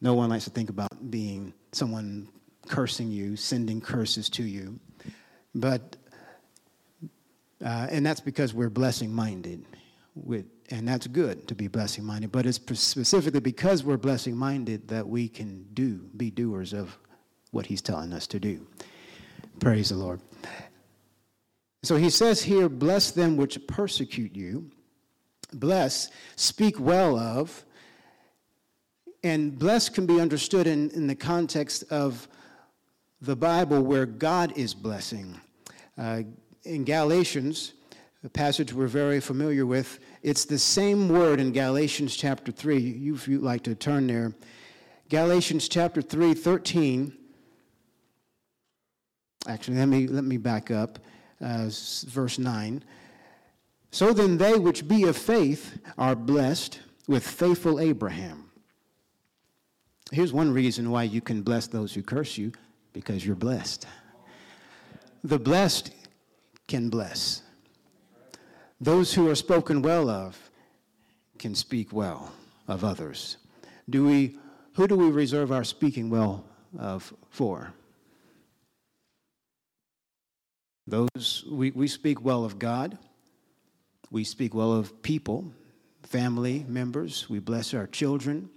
No 0.00 0.14
one 0.14 0.30
likes 0.30 0.44
to 0.44 0.50
think 0.50 0.70
about 0.70 1.10
being 1.10 1.52
someone 1.72 2.28
cursing 2.68 3.10
you, 3.10 3.36
sending 3.36 3.80
curses 3.80 4.28
to 4.30 4.42
you. 4.42 4.78
But, 5.54 5.96
uh, 7.64 7.88
and 7.90 8.04
that's 8.04 8.20
because 8.20 8.52
we're 8.52 8.70
blessing 8.70 9.12
minded. 9.12 9.64
And 10.70 10.86
that's 10.86 11.06
good 11.06 11.46
to 11.48 11.54
be 11.54 11.68
blessing 11.68 12.04
minded. 12.04 12.32
But 12.32 12.46
it's 12.46 12.60
specifically 12.80 13.40
because 13.40 13.84
we're 13.84 13.96
blessing 13.96 14.36
minded 14.36 14.88
that 14.88 15.06
we 15.06 15.28
can 15.28 15.64
do, 15.74 16.08
be 16.16 16.30
doers 16.30 16.72
of 16.72 16.98
what 17.52 17.66
he's 17.66 17.80
telling 17.80 18.12
us 18.12 18.26
to 18.28 18.40
do. 18.40 18.66
Praise 19.60 19.90
the 19.90 19.96
Lord. 19.96 20.20
So 21.82 21.96
he 21.96 22.10
says 22.10 22.42
here, 22.42 22.68
bless 22.68 23.12
them 23.12 23.36
which 23.36 23.64
persecute 23.68 24.34
you. 24.34 24.70
Bless, 25.52 26.10
speak 26.34 26.80
well 26.80 27.16
of, 27.16 27.64
and 29.22 29.56
blessed 29.56 29.94
can 29.94 30.06
be 30.06 30.20
understood 30.20 30.66
in, 30.66 30.90
in 30.90 31.06
the 31.06 31.14
context 31.14 31.84
of 31.90 32.28
the 33.20 33.36
Bible 33.36 33.82
where 33.82 34.06
God 34.06 34.52
is 34.56 34.74
blessing. 34.74 35.40
Uh, 35.96 36.22
in 36.64 36.84
Galatians, 36.84 37.74
a 38.24 38.28
passage 38.28 38.72
we're 38.72 38.88
very 38.88 39.20
familiar 39.20 39.64
with, 39.66 40.00
it's 40.26 40.44
the 40.44 40.58
same 40.58 41.08
word 41.08 41.38
in 41.38 41.52
Galatians 41.52 42.16
chapter 42.16 42.50
3. 42.50 42.78
You, 42.80 43.14
if 43.14 43.28
you'd 43.28 43.44
like 43.44 43.62
to 43.62 43.76
turn 43.76 44.08
there. 44.08 44.34
Galatians 45.08 45.68
chapter 45.68 46.02
3, 46.02 46.34
13. 46.34 47.16
Actually, 49.46 49.76
let 49.76 49.86
me, 49.86 50.08
let 50.08 50.24
me 50.24 50.36
back 50.36 50.72
up. 50.72 50.98
Uh, 51.40 51.70
verse 52.08 52.40
9. 52.40 52.82
So 53.92 54.12
then, 54.12 54.36
they 54.36 54.54
which 54.54 54.88
be 54.88 55.04
of 55.04 55.16
faith 55.16 55.78
are 55.96 56.16
blessed 56.16 56.80
with 57.06 57.24
faithful 57.24 57.78
Abraham. 57.78 58.50
Here's 60.10 60.32
one 60.32 60.52
reason 60.52 60.90
why 60.90 61.04
you 61.04 61.20
can 61.20 61.42
bless 61.42 61.68
those 61.68 61.94
who 61.94 62.02
curse 62.02 62.36
you 62.36 62.50
because 62.92 63.24
you're 63.24 63.36
blessed. 63.36 63.86
The 65.22 65.38
blessed 65.38 65.92
can 66.66 66.90
bless. 66.90 67.42
Those 68.80 69.14
who 69.14 69.28
are 69.30 69.34
spoken 69.34 69.82
well 69.82 70.08
of 70.10 70.50
can 71.38 71.54
speak 71.54 71.92
well 71.92 72.32
of 72.68 72.84
others. 72.84 73.36
Do 73.88 74.06
we, 74.06 74.38
who 74.74 74.86
do 74.86 74.96
we 74.96 75.10
reserve 75.10 75.52
our 75.52 75.64
speaking 75.64 76.10
well 76.10 76.44
of 76.78 77.12
for? 77.30 77.72
Those, 80.86 81.44
we, 81.50 81.70
we 81.70 81.88
speak 81.88 82.22
well 82.22 82.44
of 82.44 82.58
God. 82.58 82.98
We 84.10 84.24
speak 84.24 84.54
well 84.54 84.72
of 84.72 85.02
people, 85.02 85.52
family 86.02 86.64
members. 86.68 87.28
We 87.28 87.40
bless 87.40 87.74
our 87.74 87.86
children. 87.86 88.50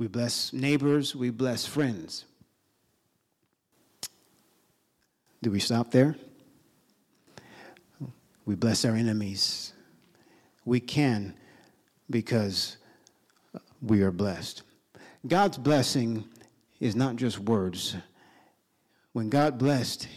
We 0.00 0.06
bless 0.06 0.54
neighbors, 0.54 1.14
we 1.14 1.28
bless 1.28 1.66
friends. 1.66 2.24
Do 5.42 5.50
we 5.50 5.60
stop 5.60 5.90
there? 5.90 6.16
We 8.50 8.56
bless 8.56 8.84
our 8.84 8.96
enemies. 8.96 9.74
We 10.64 10.80
can 10.80 11.34
because 12.10 12.78
we 13.80 14.02
are 14.02 14.10
blessed. 14.10 14.64
God's 15.24 15.56
blessing 15.56 16.24
is 16.80 16.96
not 16.96 17.14
just 17.14 17.38
words. 17.38 17.94
When 19.12 19.30
God 19.30 19.56
blessed, 19.56 20.08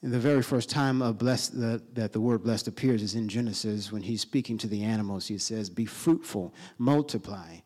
the 0.00 0.16
very 0.16 0.44
first 0.44 0.70
time 0.70 1.00
blessed, 1.14 1.60
the, 1.60 1.82
that 1.94 2.12
the 2.12 2.20
word 2.20 2.44
blessed 2.44 2.68
appears 2.68 3.02
is 3.02 3.16
in 3.16 3.28
Genesis 3.28 3.90
when 3.90 4.02
he's 4.02 4.20
speaking 4.20 4.56
to 4.58 4.68
the 4.68 4.84
animals. 4.84 5.26
He 5.26 5.36
says, 5.36 5.68
Be 5.68 5.86
fruitful, 5.86 6.54
multiply, 6.78 7.56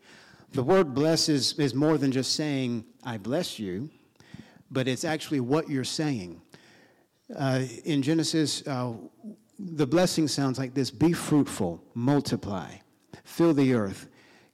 the 0.53 0.63
word 0.63 0.95
bless 0.95 1.29
is, 1.29 1.53
is 1.59 1.75
more 1.75 1.99
than 1.99 2.11
just 2.11 2.37
saying, 2.37 2.87
I 3.05 3.19
bless 3.19 3.59
you, 3.59 3.91
but 4.71 4.89
it's 4.89 5.05
actually 5.05 5.41
what 5.41 5.69
you're 5.69 5.85
saying. 5.85 6.41
Uh, 7.37 7.65
in 7.85 8.01
Genesis, 8.01 8.67
uh, 8.67 8.95
the 9.63 9.87
blessing 9.87 10.29
sounds 10.29 10.59
like 10.59 10.75
this 10.75 10.91
be 10.91 11.13
fruitful, 11.13 11.83
multiply, 11.95 12.73
fill 13.25 13.55
the 13.55 13.75
earth. 13.75 14.09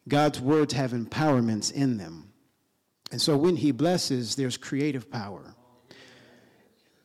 God's 0.09 0.41
words 0.41 0.73
have 0.75 0.93
empowerments 0.93 1.73
in 1.73 1.97
them. 1.97 2.33
And 3.13 3.21
so 3.21 3.37
when 3.37 3.57
he 3.57 3.71
blesses, 3.71 4.35
there's 4.35 4.57
creative 4.57 5.11
power. 5.11 5.55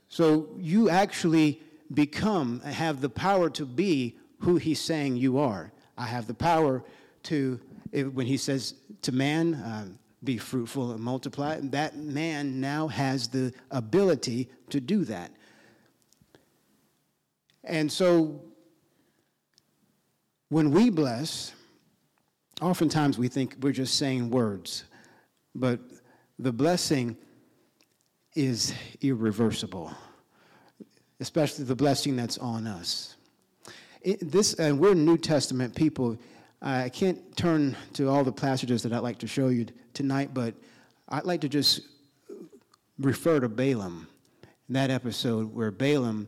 So 0.10 0.50
you 0.58 0.90
actually 0.90 1.62
become, 1.94 2.60
have 2.62 3.02
the 3.02 3.10
power 3.10 3.50
to 3.52 3.66
be 3.66 4.18
who 4.40 4.58
he's 4.58 4.80
saying 4.80 5.18
you 5.18 5.38
are. 5.38 5.72
I 5.98 6.06
have 6.06 6.28
the 6.28 6.34
power 6.34 6.84
to 7.24 7.60
when 8.14 8.26
he 8.26 8.38
says 8.38 8.76
to 9.02 9.12
man, 9.12 9.62
um, 9.66 10.00
be 10.24 10.38
fruitful 10.38 10.92
and 10.92 11.02
multiply, 11.02 11.60
that 11.62 11.98
man 11.98 12.62
now 12.62 12.88
has 12.88 13.28
the 13.28 13.54
ability 13.72 14.50
to 14.70 14.80
do 14.80 15.04
that. 15.06 15.32
And 17.64 17.92
so 17.92 18.42
when 20.50 20.72
we 20.72 20.90
bless, 20.90 21.54
oftentimes 22.62 23.18
we 23.18 23.28
think 23.28 23.56
we're 23.62 23.72
just 23.72 23.96
saying 23.96 24.30
words, 24.30 24.86
but 25.56 25.80
the 26.40 26.52
blessing 26.52 27.16
is 28.36 28.74
irreversible, 29.02 29.94
especially 31.20 31.66
the 31.66 31.76
blessing 31.76 32.16
that's 32.16 32.38
on 32.38 32.66
us. 32.66 33.16
It, 34.02 34.32
this, 34.32 34.56
and 34.56 34.80
we're 34.80 34.96
New 34.96 35.18
Testament 35.18 35.76
people. 35.76 36.18
I 36.62 36.90
can't 36.90 37.36
turn 37.38 37.76
to 37.94 38.10
all 38.10 38.24
the 38.24 38.32
passages 38.32 38.82
that 38.84 38.94
I'd 38.94 39.00
like 39.00 39.20
to 39.20 39.28
show 39.28 39.50
you 39.50 39.68
tonight, 39.94 40.34
but 40.34 40.56
I'd 41.10 41.26
like 41.26 41.42
to 41.42 41.50
just 41.50 41.82
refer 42.98 43.40
to 43.40 43.50
Balaam, 43.50 44.08
that 44.70 44.90
episode 44.90 45.54
where 45.54 45.72
Balaam 45.72 46.28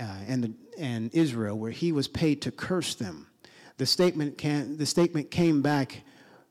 uh, 0.00 0.04
and, 0.26 0.54
and 0.78 1.14
Israel, 1.14 1.58
where 1.58 1.70
he 1.70 1.92
was 1.92 2.08
paid 2.08 2.42
to 2.42 2.50
curse 2.50 2.94
them. 2.94 3.26
The 3.78 3.86
statement, 3.86 4.38
can, 4.38 4.76
the 4.76 4.86
statement 4.86 5.30
came 5.30 5.62
back 5.62 6.02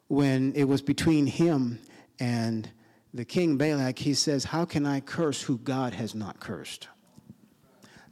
when 0.08 0.54
it 0.54 0.64
was 0.64 0.82
between 0.82 1.28
him 1.28 1.80
and 2.20 2.70
the 3.14 3.26
king 3.26 3.58
Balak. 3.58 4.00
He 4.00 4.14
says, 4.14 4.46
How 4.46 4.66
can 4.66 4.86
I 4.86 5.00
curse 5.00 5.42
who 5.42 5.58
God 5.60 5.94
has 5.94 6.16
not 6.16 6.40
cursed? 6.40 6.88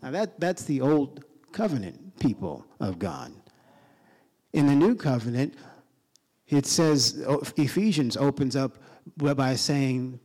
Now, 0.02 0.12
that, 0.12 0.40
that's 0.40 0.64
the 0.64 0.82
old 0.82 1.24
covenant 1.52 2.20
people 2.20 2.66
of 2.80 3.00
God. 3.00 3.32
In 4.54 4.68
the 4.68 4.76
new 4.76 4.96
covenant, 4.96 5.56
it 6.48 6.66
says, 6.66 7.26
Ephesians 7.58 8.16
opens 8.16 8.56
up 8.56 8.78
by 9.18 9.56
saying, 9.56 10.20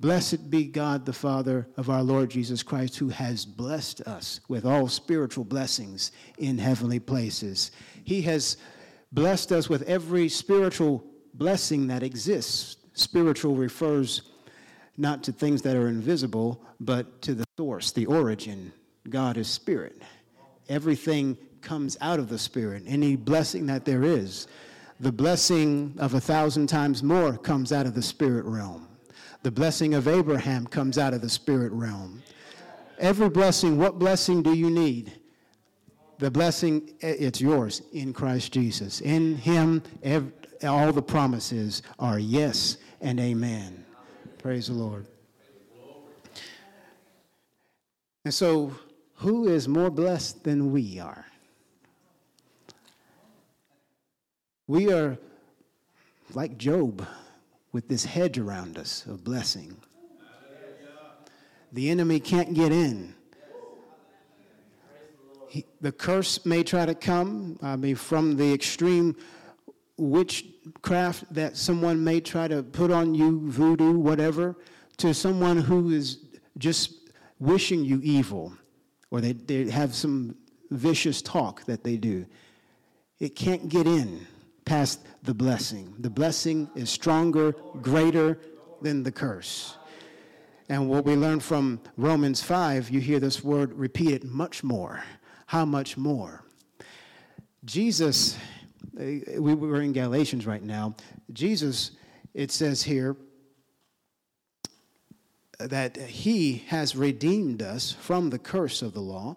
Blessed 0.00 0.48
be 0.48 0.64
God 0.64 1.04
the 1.04 1.12
Father 1.12 1.66
of 1.76 1.90
our 1.90 2.04
Lord 2.04 2.30
Jesus 2.30 2.62
Christ, 2.62 2.96
who 2.96 3.08
has 3.08 3.44
blessed 3.44 4.00
us 4.02 4.40
with 4.46 4.64
all 4.64 4.86
spiritual 4.86 5.44
blessings 5.44 6.12
in 6.38 6.56
heavenly 6.56 7.00
places. 7.00 7.72
He 8.04 8.22
has 8.22 8.58
blessed 9.10 9.50
us 9.50 9.68
with 9.68 9.82
every 9.82 10.28
spiritual 10.28 11.04
blessing 11.34 11.88
that 11.88 12.04
exists. 12.04 12.76
Spiritual 12.92 13.56
refers 13.56 14.22
not 14.96 15.24
to 15.24 15.32
things 15.32 15.62
that 15.62 15.76
are 15.76 15.88
invisible, 15.88 16.64
but 16.78 17.20
to 17.22 17.34
the 17.34 17.44
source, 17.56 17.90
the 17.90 18.06
origin. 18.06 18.72
God 19.08 19.36
is 19.36 19.48
spirit. 19.48 20.00
Everything 20.68 21.36
comes 21.60 21.96
out 22.00 22.20
of 22.20 22.28
the 22.28 22.38
spirit, 22.38 22.84
any 22.86 23.16
blessing 23.16 23.66
that 23.66 23.84
there 23.84 24.04
is. 24.04 24.46
The 25.00 25.12
blessing 25.12 25.94
of 25.98 26.14
a 26.14 26.20
thousand 26.20 26.68
times 26.68 27.02
more 27.02 27.36
comes 27.36 27.72
out 27.72 27.86
of 27.86 27.94
the 27.94 28.02
spirit 28.02 28.44
realm. 28.44 28.87
The 29.42 29.50
blessing 29.50 29.94
of 29.94 30.08
Abraham 30.08 30.66
comes 30.66 30.98
out 30.98 31.14
of 31.14 31.20
the 31.20 31.28
spirit 31.28 31.72
realm. 31.72 32.22
Every 32.98 33.28
blessing, 33.28 33.78
what 33.78 33.98
blessing 33.98 34.42
do 34.42 34.52
you 34.52 34.70
need? 34.70 35.12
The 36.18 36.30
blessing, 36.30 36.90
eh, 37.02 37.14
it's 37.18 37.40
yours 37.40 37.82
in 37.92 38.12
Christ 38.12 38.52
Jesus. 38.52 39.00
In 39.00 39.36
Him, 39.36 39.82
all 40.64 40.92
the 40.92 41.02
promises 41.02 41.82
are 42.00 42.18
yes 42.18 42.78
and 43.00 43.20
amen. 43.20 43.84
Praise 44.38 44.66
the 44.66 44.74
Lord. 44.74 45.06
And 48.24 48.34
so, 48.34 48.72
who 49.14 49.48
is 49.48 49.68
more 49.68 49.90
blessed 49.90 50.42
than 50.42 50.72
we 50.72 50.98
are? 50.98 51.24
We 54.66 54.92
are 54.92 55.16
like 56.34 56.58
Job 56.58 57.06
with 57.72 57.88
this 57.88 58.04
hedge 58.04 58.38
around 58.38 58.78
us 58.78 59.04
of 59.06 59.24
blessing. 59.24 59.76
The 61.72 61.90
enemy 61.90 62.18
can't 62.20 62.54
get 62.54 62.72
in. 62.72 63.14
He, 65.48 65.64
the 65.80 65.92
curse 65.92 66.44
may 66.44 66.62
try 66.62 66.86
to 66.86 66.94
come, 66.94 67.58
I 67.62 67.76
mean, 67.76 67.96
from 67.96 68.36
the 68.36 68.52
extreme 68.52 69.16
witchcraft 69.96 71.32
that 71.32 71.56
someone 71.56 72.02
may 72.02 72.20
try 72.20 72.48
to 72.48 72.62
put 72.62 72.90
on 72.90 73.14
you, 73.14 73.50
voodoo, 73.50 73.98
whatever, 73.98 74.56
to 74.98 75.12
someone 75.12 75.58
who 75.58 75.90
is 75.90 76.18
just 76.58 77.10
wishing 77.38 77.84
you 77.84 78.00
evil, 78.02 78.52
or 79.10 79.20
they, 79.20 79.32
they 79.32 79.70
have 79.70 79.94
some 79.94 80.36
vicious 80.70 81.22
talk 81.22 81.64
that 81.64 81.82
they 81.82 81.96
do. 81.96 82.26
It 83.18 83.34
can't 83.34 83.68
get 83.68 83.86
in 83.86 84.26
past 84.68 85.00
the 85.22 85.32
blessing. 85.32 85.94
The 85.98 86.10
blessing 86.10 86.68
is 86.74 86.90
stronger, 86.90 87.52
greater 87.80 88.38
than 88.82 89.02
the 89.02 89.10
curse. 89.10 89.78
And 90.68 90.90
what 90.90 91.06
we 91.06 91.16
learn 91.16 91.40
from 91.40 91.80
Romans 91.96 92.42
5, 92.42 92.90
you 92.90 93.00
hear 93.00 93.18
this 93.18 93.42
word 93.42 93.72
repeated 93.72 94.24
much 94.24 94.62
more. 94.62 95.02
How 95.46 95.64
much 95.64 95.96
more? 95.96 96.44
Jesus, 97.64 98.36
eh, 99.00 99.38
we 99.38 99.54
were 99.54 99.80
in 99.80 99.94
Galatians 99.94 100.46
right 100.46 100.62
now. 100.62 100.94
Jesus, 101.32 101.92
it 102.34 102.50
says 102.50 102.82
here, 102.82 103.16
that 105.58 105.96
he 105.96 106.62
has 106.68 106.94
redeemed 106.94 107.62
us 107.62 107.92
from 107.92 108.28
the 108.28 108.38
curse 108.38 108.82
of 108.82 108.92
the 108.92 109.00
law, 109.00 109.34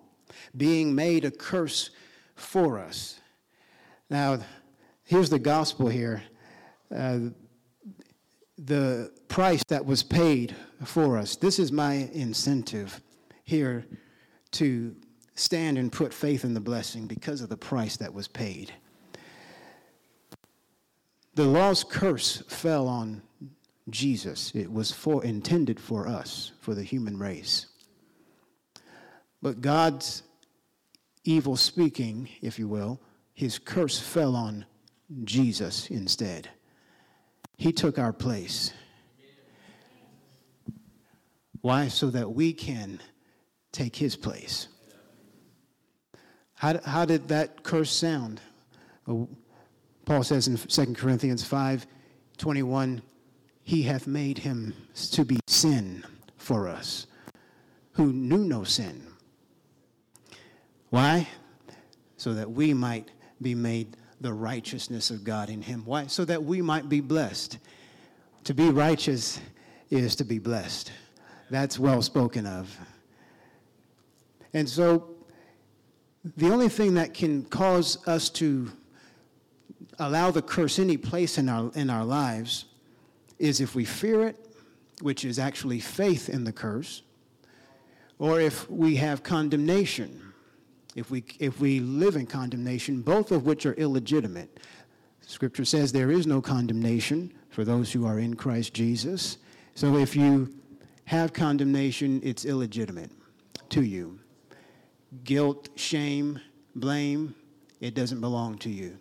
being 0.57 0.93
made 0.93 1.23
a 1.23 1.31
curse 1.31 1.89
for 2.35 2.77
us. 2.77 3.21
Now, 4.09 4.41
here's 5.11 5.29
the 5.29 5.37
gospel 5.37 5.89
here. 5.89 6.23
Uh, 6.95 7.19
the 8.57 9.11
price 9.27 9.61
that 9.67 9.85
was 9.85 10.03
paid 10.03 10.55
for 10.85 11.17
us. 11.17 11.35
This 11.35 11.59
is 11.59 11.69
my 11.69 12.09
incentive 12.13 13.01
here 13.43 13.85
to 14.51 14.95
stand 15.35 15.77
and 15.77 15.91
put 15.91 16.13
faith 16.13 16.45
in 16.45 16.53
the 16.53 16.61
blessing 16.61 17.07
because 17.07 17.41
of 17.41 17.49
the 17.49 17.57
price 17.57 17.97
that 17.97 18.13
was 18.13 18.29
paid. 18.29 18.73
The 21.35 21.43
law's 21.43 21.83
curse 21.83 22.41
fell 22.47 22.87
on 22.87 23.21
Jesus. 23.89 24.53
It 24.55 24.71
was 24.71 24.93
for 24.93 25.25
intended 25.25 25.77
for 25.77 26.07
us, 26.07 26.53
for 26.61 26.73
the 26.73 26.83
human 26.83 27.17
race. 27.17 27.65
But 29.41 29.59
God's 29.59 30.23
evil 31.25 31.57
speaking, 31.57 32.29
if 32.41 32.57
you 32.57 32.69
will, 32.69 33.01
his 33.33 33.59
curse 33.59 33.99
fell 33.99 34.37
on 34.37 34.65
Jesus 35.23 35.89
instead. 35.89 36.49
He 37.57 37.71
took 37.71 37.99
our 37.99 38.13
place. 38.13 38.73
Why? 41.61 41.87
So 41.87 42.09
that 42.09 42.31
we 42.31 42.53
can 42.53 42.99
take 43.71 43.95
his 43.95 44.15
place. 44.15 44.67
How, 46.55 46.79
how 46.85 47.05
did 47.05 47.27
that 47.29 47.63
curse 47.63 47.91
sound? 47.91 48.41
Uh, 49.07 49.25
Paul 50.05 50.23
says 50.23 50.47
in 50.47 50.57
2 50.57 50.93
Corinthians 50.93 51.43
5 51.43 51.87
21, 52.37 53.01
He 53.63 53.83
hath 53.83 54.07
made 54.07 54.39
him 54.39 54.73
to 55.11 55.23
be 55.23 55.39
sin 55.47 56.03
for 56.37 56.67
us, 56.67 57.05
who 57.93 58.11
knew 58.11 58.39
no 58.39 58.63
sin. 58.63 59.05
Why? 60.89 61.27
So 62.17 62.33
that 62.33 62.49
we 62.49 62.73
might 62.73 63.09
be 63.41 63.55
made 63.55 63.95
the 64.21 64.31
righteousness 64.31 65.09
of 65.09 65.23
God 65.23 65.49
in 65.49 65.61
him. 65.61 65.83
Why? 65.83 66.07
So 66.07 66.23
that 66.25 66.43
we 66.43 66.61
might 66.61 66.87
be 66.87 67.01
blessed. 67.01 67.57
To 68.45 68.53
be 68.53 68.69
righteous 68.69 69.41
is 69.89 70.15
to 70.17 70.23
be 70.23 70.39
blessed. 70.39 70.91
That's 71.49 71.77
well 71.77 72.01
spoken 72.01 72.45
of. 72.45 72.75
And 74.53 74.69
so, 74.69 75.15
the 76.37 76.51
only 76.51 76.69
thing 76.69 76.93
that 76.93 77.13
can 77.13 77.43
cause 77.45 78.07
us 78.07 78.29
to 78.29 78.71
allow 79.97 80.29
the 80.29 80.41
curse 80.41 80.77
any 80.77 80.97
place 80.97 81.37
in 81.37 81.49
our, 81.49 81.71
in 81.73 81.89
our 81.89 82.05
lives 82.05 82.65
is 83.39 83.59
if 83.59 83.73
we 83.73 83.85
fear 83.85 84.27
it, 84.27 84.37
which 85.01 85.25
is 85.25 85.39
actually 85.39 85.79
faith 85.79 86.29
in 86.29 86.43
the 86.43 86.51
curse, 86.51 87.01
or 88.19 88.39
if 88.39 88.69
we 88.69 88.97
have 88.97 89.23
condemnation 89.23 90.30
if 90.95 91.09
we, 91.09 91.23
if 91.39 91.59
we 91.59 91.79
live 91.79 92.15
in 92.15 92.25
condemnation, 92.25 93.01
both 93.01 93.31
of 93.31 93.45
which 93.45 93.65
are 93.65 93.73
illegitimate. 93.73 94.59
Scripture 95.21 95.65
says 95.65 95.91
there 95.91 96.11
is 96.11 96.27
no 96.27 96.41
condemnation 96.41 97.33
for 97.49 97.63
those 97.63 97.91
who 97.91 98.05
are 98.05 98.19
in 98.19 98.35
Christ 98.35 98.73
Jesus. 98.73 99.37
So 99.75 99.97
if 99.97 100.15
you 100.15 100.53
have 101.05 101.33
condemnation, 101.33 102.19
it's 102.23 102.45
illegitimate 102.45 103.11
to 103.69 103.83
you. 103.83 104.19
Guilt, 105.23 105.69
shame, 105.75 106.39
blame, 106.75 107.35
it 107.79 107.93
doesn't 107.93 108.21
belong 108.21 108.57
to 108.59 108.69
you, 108.69 108.97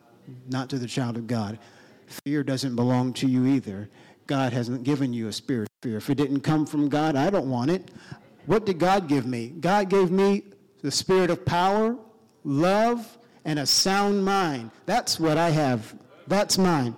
not 0.48 0.68
to 0.70 0.78
the 0.78 0.86
child 0.86 1.16
of 1.16 1.26
God. 1.26 1.58
Fear 2.24 2.44
doesn't 2.44 2.74
belong 2.74 3.12
to 3.14 3.28
you 3.28 3.46
either. 3.46 3.88
God 4.26 4.52
hasn't 4.52 4.84
given 4.84 5.12
you 5.12 5.28
a 5.28 5.32
spirit 5.32 5.68
of 5.68 5.88
fear. 5.88 5.96
If 5.96 6.10
it 6.10 6.16
didn't 6.16 6.40
come 6.40 6.66
from 6.66 6.88
God, 6.88 7.16
I 7.16 7.30
don't 7.30 7.50
want 7.50 7.70
it. 7.70 7.90
What 8.46 8.66
did 8.66 8.78
God 8.78 9.08
give 9.08 9.26
me? 9.26 9.48
God 9.48 9.88
gave 9.88 10.10
me 10.10 10.44
the 10.82 10.90
spirit 10.90 11.30
of 11.30 11.44
power, 11.44 11.96
love, 12.44 13.18
and 13.44 13.58
a 13.58 13.66
sound 13.66 14.24
mind. 14.24 14.70
That's 14.86 15.20
what 15.20 15.36
I 15.38 15.50
have. 15.50 15.94
That's 16.26 16.58
mine, 16.58 16.94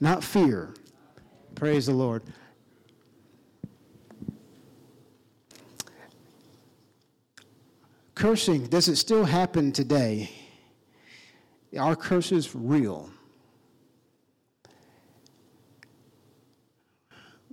not 0.00 0.24
fear. 0.24 0.74
Praise 1.54 1.86
the 1.86 1.92
Lord. 1.92 2.22
Cursing, 8.14 8.66
does 8.66 8.88
it 8.88 8.96
still 8.96 9.24
happen 9.24 9.72
today? 9.72 10.30
Are 11.78 11.96
curses 11.96 12.54
real? 12.54 13.10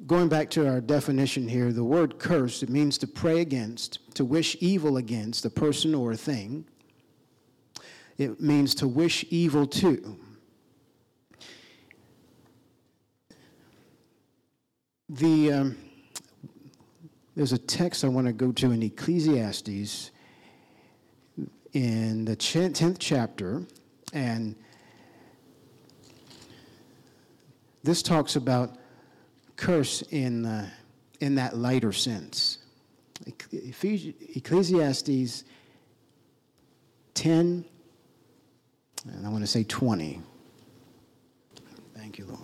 Going 0.05 0.29
back 0.29 0.49
to 0.51 0.67
our 0.67 0.79
definition 0.79 1.47
here, 1.47 1.71
the 1.71 1.83
word 1.83 2.19
curse, 2.19 2.61
it 2.61 2.69
means 2.69 2.97
to 2.99 3.07
pray 3.07 3.41
against, 3.41 3.99
to 4.15 4.23
wish 4.23 4.55
evil 4.59 4.97
against 4.97 5.45
a 5.45 5.49
person 5.49 5.95
or 5.95 6.11
a 6.11 6.17
thing. 6.17 6.65
It 8.17 8.39
means 8.39 8.75
to 8.75 8.87
wish 8.87 9.25
evil 9.29 9.65
to. 9.67 10.17
The, 15.09 15.53
um, 15.53 15.77
there's 17.35 17.53
a 17.53 17.57
text 17.57 18.03
I 18.03 18.07
want 18.07 18.27
to 18.27 18.33
go 18.33 18.51
to 18.51 18.71
in 18.71 18.83
Ecclesiastes 18.83 20.11
in 21.73 22.25
the 22.25 22.35
10th 22.35 22.97
chapter, 22.99 23.63
and 24.13 24.55
this 27.83 28.01
talks 28.01 28.35
about 28.35 28.77
curse 29.57 30.03
in, 30.03 30.45
uh, 30.45 30.69
in 31.19 31.35
that 31.35 31.57
lighter 31.57 31.91
sense. 31.91 32.59
Ecclesiastes 33.25 35.43
10, 37.15 37.65
and 39.05 39.25
I 39.25 39.29
want 39.29 39.43
to 39.43 39.47
say 39.47 39.63
20. 39.63 40.21
Thank 41.95 42.19
you, 42.19 42.25
Lord. 42.25 42.39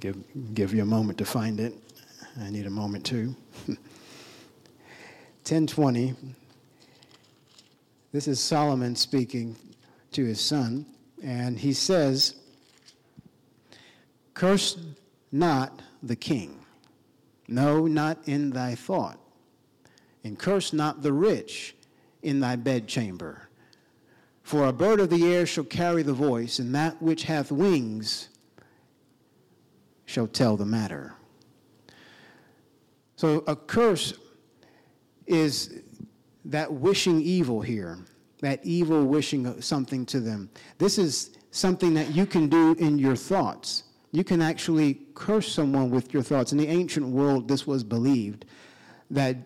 Give, 0.00 0.16
give 0.54 0.74
you 0.74 0.82
a 0.82 0.86
moment 0.86 1.16
to 1.18 1.24
find 1.24 1.60
it. 1.60 1.72
I 2.40 2.50
need 2.50 2.66
a 2.66 2.70
moment 2.70 3.06
too. 3.06 3.36
1020. 5.48 6.14
This 8.12 8.28
is 8.28 8.40
Solomon 8.40 8.96
speaking 8.96 9.56
to 10.12 10.24
his 10.24 10.40
son, 10.40 10.86
and 11.22 11.58
he 11.58 11.72
says, 11.72 12.36
Curse 14.34 14.78
not 15.32 15.82
the 16.02 16.16
king, 16.16 16.60
no, 17.48 17.86
not 17.86 18.18
in 18.26 18.50
thy 18.50 18.74
thought, 18.74 19.18
and 20.22 20.38
curse 20.38 20.72
not 20.72 21.02
the 21.02 21.12
rich 21.12 21.74
in 22.22 22.40
thy 22.40 22.56
bedchamber. 22.56 23.48
For 24.42 24.66
a 24.66 24.72
bird 24.72 25.00
of 25.00 25.10
the 25.10 25.26
air 25.26 25.44
shall 25.44 25.64
carry 25.64 26.02
the 26.02 26.14
voice, 26.14 26.58
and 26.58 26.74
that 26.74 27.02
which 27.02 27.24
hath 27.24 27.52
wings 27.52 28.28
shall 30.06 30.26
tell 30.26 30.56
the 30.56 30.64
matter. 30.64 31.14
So 33.16 33.44
a 33.46 33.56
curse 33.56 34.14
is 35.26 35.82
that 36.46 36.72
wishing 36.72 37.20
evil 37.20 37.60
here, 37.60 37.98
that 38.40 38.64
evil 38.64 39.04
wishing 39.04 39.60
something 39.60 40.06
to 40.06 40.20
them. 40.20 40.50
This 40.78 40.98
is 40.98 41.36
something 41.50 41.94
that 41.94 42.14
you 42.14 42.26
can 42.26 42.48
do 42.48 42.74
in 42.78 42.98
your 42.98 43.16
thoughts. 43.16 43.84
You 44.12 44.24
can 44.24 44.40
actually 44.40 45.00
curse 45.14 45.50
someone 45.52 45.90
with 45.90 46.14
your 46.14 46.22
thoughts. 46.22 46.52
In 46.52 46.58
the 46.58 46.68
ancient 46.68 47.06
world, 47.06 47.48
this 47.48 47.66
was 47.66 47.84
believed 47.84 48.44
that 49.10 49.36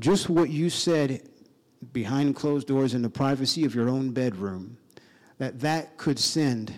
just 0.00 0.28
what 0.28 0.50
you 0.50 0.70
said 0.70 1.28
behind 1.92 2.34
closed 2.36 2.66
doors 2.66 2.94
in 2.94 3.02
the 3.02 3.10
privacy 3.10 3.64
of 3.64 3.74
your 3.74 3.88
own 3.88 4.10
bedroom, 4.10 4.76
that 5.38 5.60
that 5.60 5.96
could 5.96 6.18
send 6.18 6.72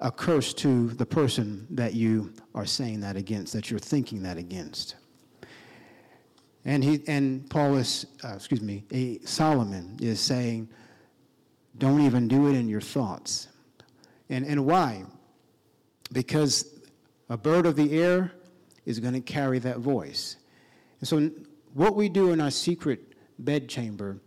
a 0.00 0.10
curse 0.10 0.52
to 0.52 0.88
the 0.90 1.06
person 1.06 1.66
that 1.70 1.94
you 1.94 2.32
are 2.54 2.66
saying 2.66 3.00
that 3.00 3.16
against, 3.16 3.52
that 3.52 3.70
you're 3.70 3.78
thinking 3.78 4.22
that 4.22 4.36
against. 4.36 4.96
And 6.64 6.84
he 6.84 7.02
and 7.08 7.48
Paul 7.50 7.76
is, 7.76 8.06
uh, 8.24 8.34
excuse 8.34 8.60
me, 8.60 8.84
a, 8.92 9.18
Solomon 9.20 9.96
is 10.00 10.20
saying, 10.20 10.68
don't 11.78 12.02
even 12.02 12.28
do 12.28 12.48
it 12.48 12.54
in 12.54 12.68
your 12.68 12.80
thoughts. 12.80 13.48
And 14.28 14.44
and 14.46 14.64
why? 14.64 15.04
Because 16.12 16.80
a 17.28 17.36
bird 17.36 17.66
of 17.66 17.76
the 17.76 17.98
air 18.00 18.32
is 18.84 19.00
going 19.00 19.14
to 19.14 19.20
carry 19.20 19.58
that 19.60 19.78
voice. 19.78 20.36
And 21.00 21.08
so 21.08 21.30
what 21.74 21.96
we 21.96 22.08
do 22.08 22.32
in 22.32 22.40
our 22.40 22.50
secret 22.50 23.14
bedchamber 23.38 24.20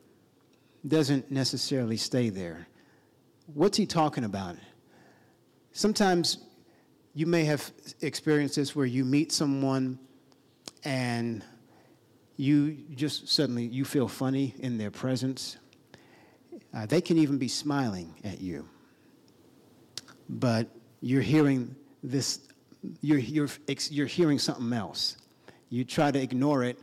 doesn't 0.88 1.32
necessarily 1.32 1.98
stay 1.98 2.30
there. 2.30 2.68
What's 3.54 3.78
he 3.78 3.86
talking 3.86 4.24
about? 4.24 4.56
Sometimes 5.72 6.40
you 7.14 7.26
may 7.26 7.44
have 7.46 7.72
experienced 8.02 8.56
this 8.56 8.76
where 8.76 8.86
you 8.86 9.06
meet 9.06 9.32
someone 9.32 10.00
and 10.84 11.44
you 12.38 12.78
just 12.96 13.28
suddenly 13.30 13.66
you 13.66 13.86
feel 13.86 14.08
funny 14.08 14.56
in 14.60 14.78
their 14.78 14.92
presence. 14.92 15.58
Uh, 16.74 16.86
they 16.86 17.02
can 17.02 17.18
even 17.18 17.38
be 17.38 17.48
smiling 17.48 18.14
at 18.24 18.42
you, 18.42 18.68
but 20.30 20.68
you're 21.02 21.22
hearing 21.22 21.76
this. 22.04 22.40
You're, 23.02 23.18
you're, 23.20 23.48
you're 23.90 24.06
hearing 24.06 24.38
something 24.38 24.72
else. 24.72 25.18
You 25.70 25.84
try 25.84 26.12
to 26.12 26.22
ignore 26.22 26.64
it, 26.64 26.78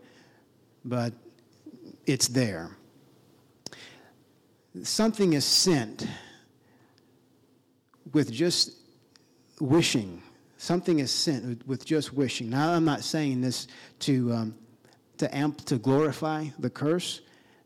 but 0.85 1.13
it's 2.07 2.29
there. 2.29 2.77
Something 4.83 5.35
is 5.35 5.45
sent 5.45 6.07
with 8.13 8.33
just 8.33 8.73
wishing. 9.61 10.23
Something 10.57 10.99
is 10.99 11.11
sent 11.11 11.67
with 11.67 11.85
just 11.85 12.13
wishing. 12.13 12.51
Now, 12.51 12.73
I'm 12.73 12.85
not 12.85 13.05
saying 13.05 13.41
this 13.41 13.69
to, 14.01 14.33
um, 14.33 14.55
to, 15.19 15.35
amp, 15.35 15.65
to 15.67 15.79
glorify 15.79 16.47
the 16.59 16.71
curse. 16.71 17.21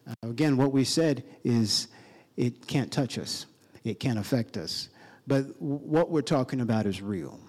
Uh, 0.07 0.29
again, 0.29 0.57
what 0.57 0.73
we 0.73 0.85
said 0.85 1.25
is 1.45 1.89
it 2.37 2.67
can't 2.67 2.93
touch 2.93 3.19
us, 3.19 3.47
it 3.85 4.01
can't 4.01 4.19
affect 4.19 4.57
us. 4.57 4.89
But 5.27 5.61
what 5.61 6.11
we're 6.11 6.23
talking 6.23 6.61
about 6.61 6.87
is 6.87 7.03
real. 7.03 7.41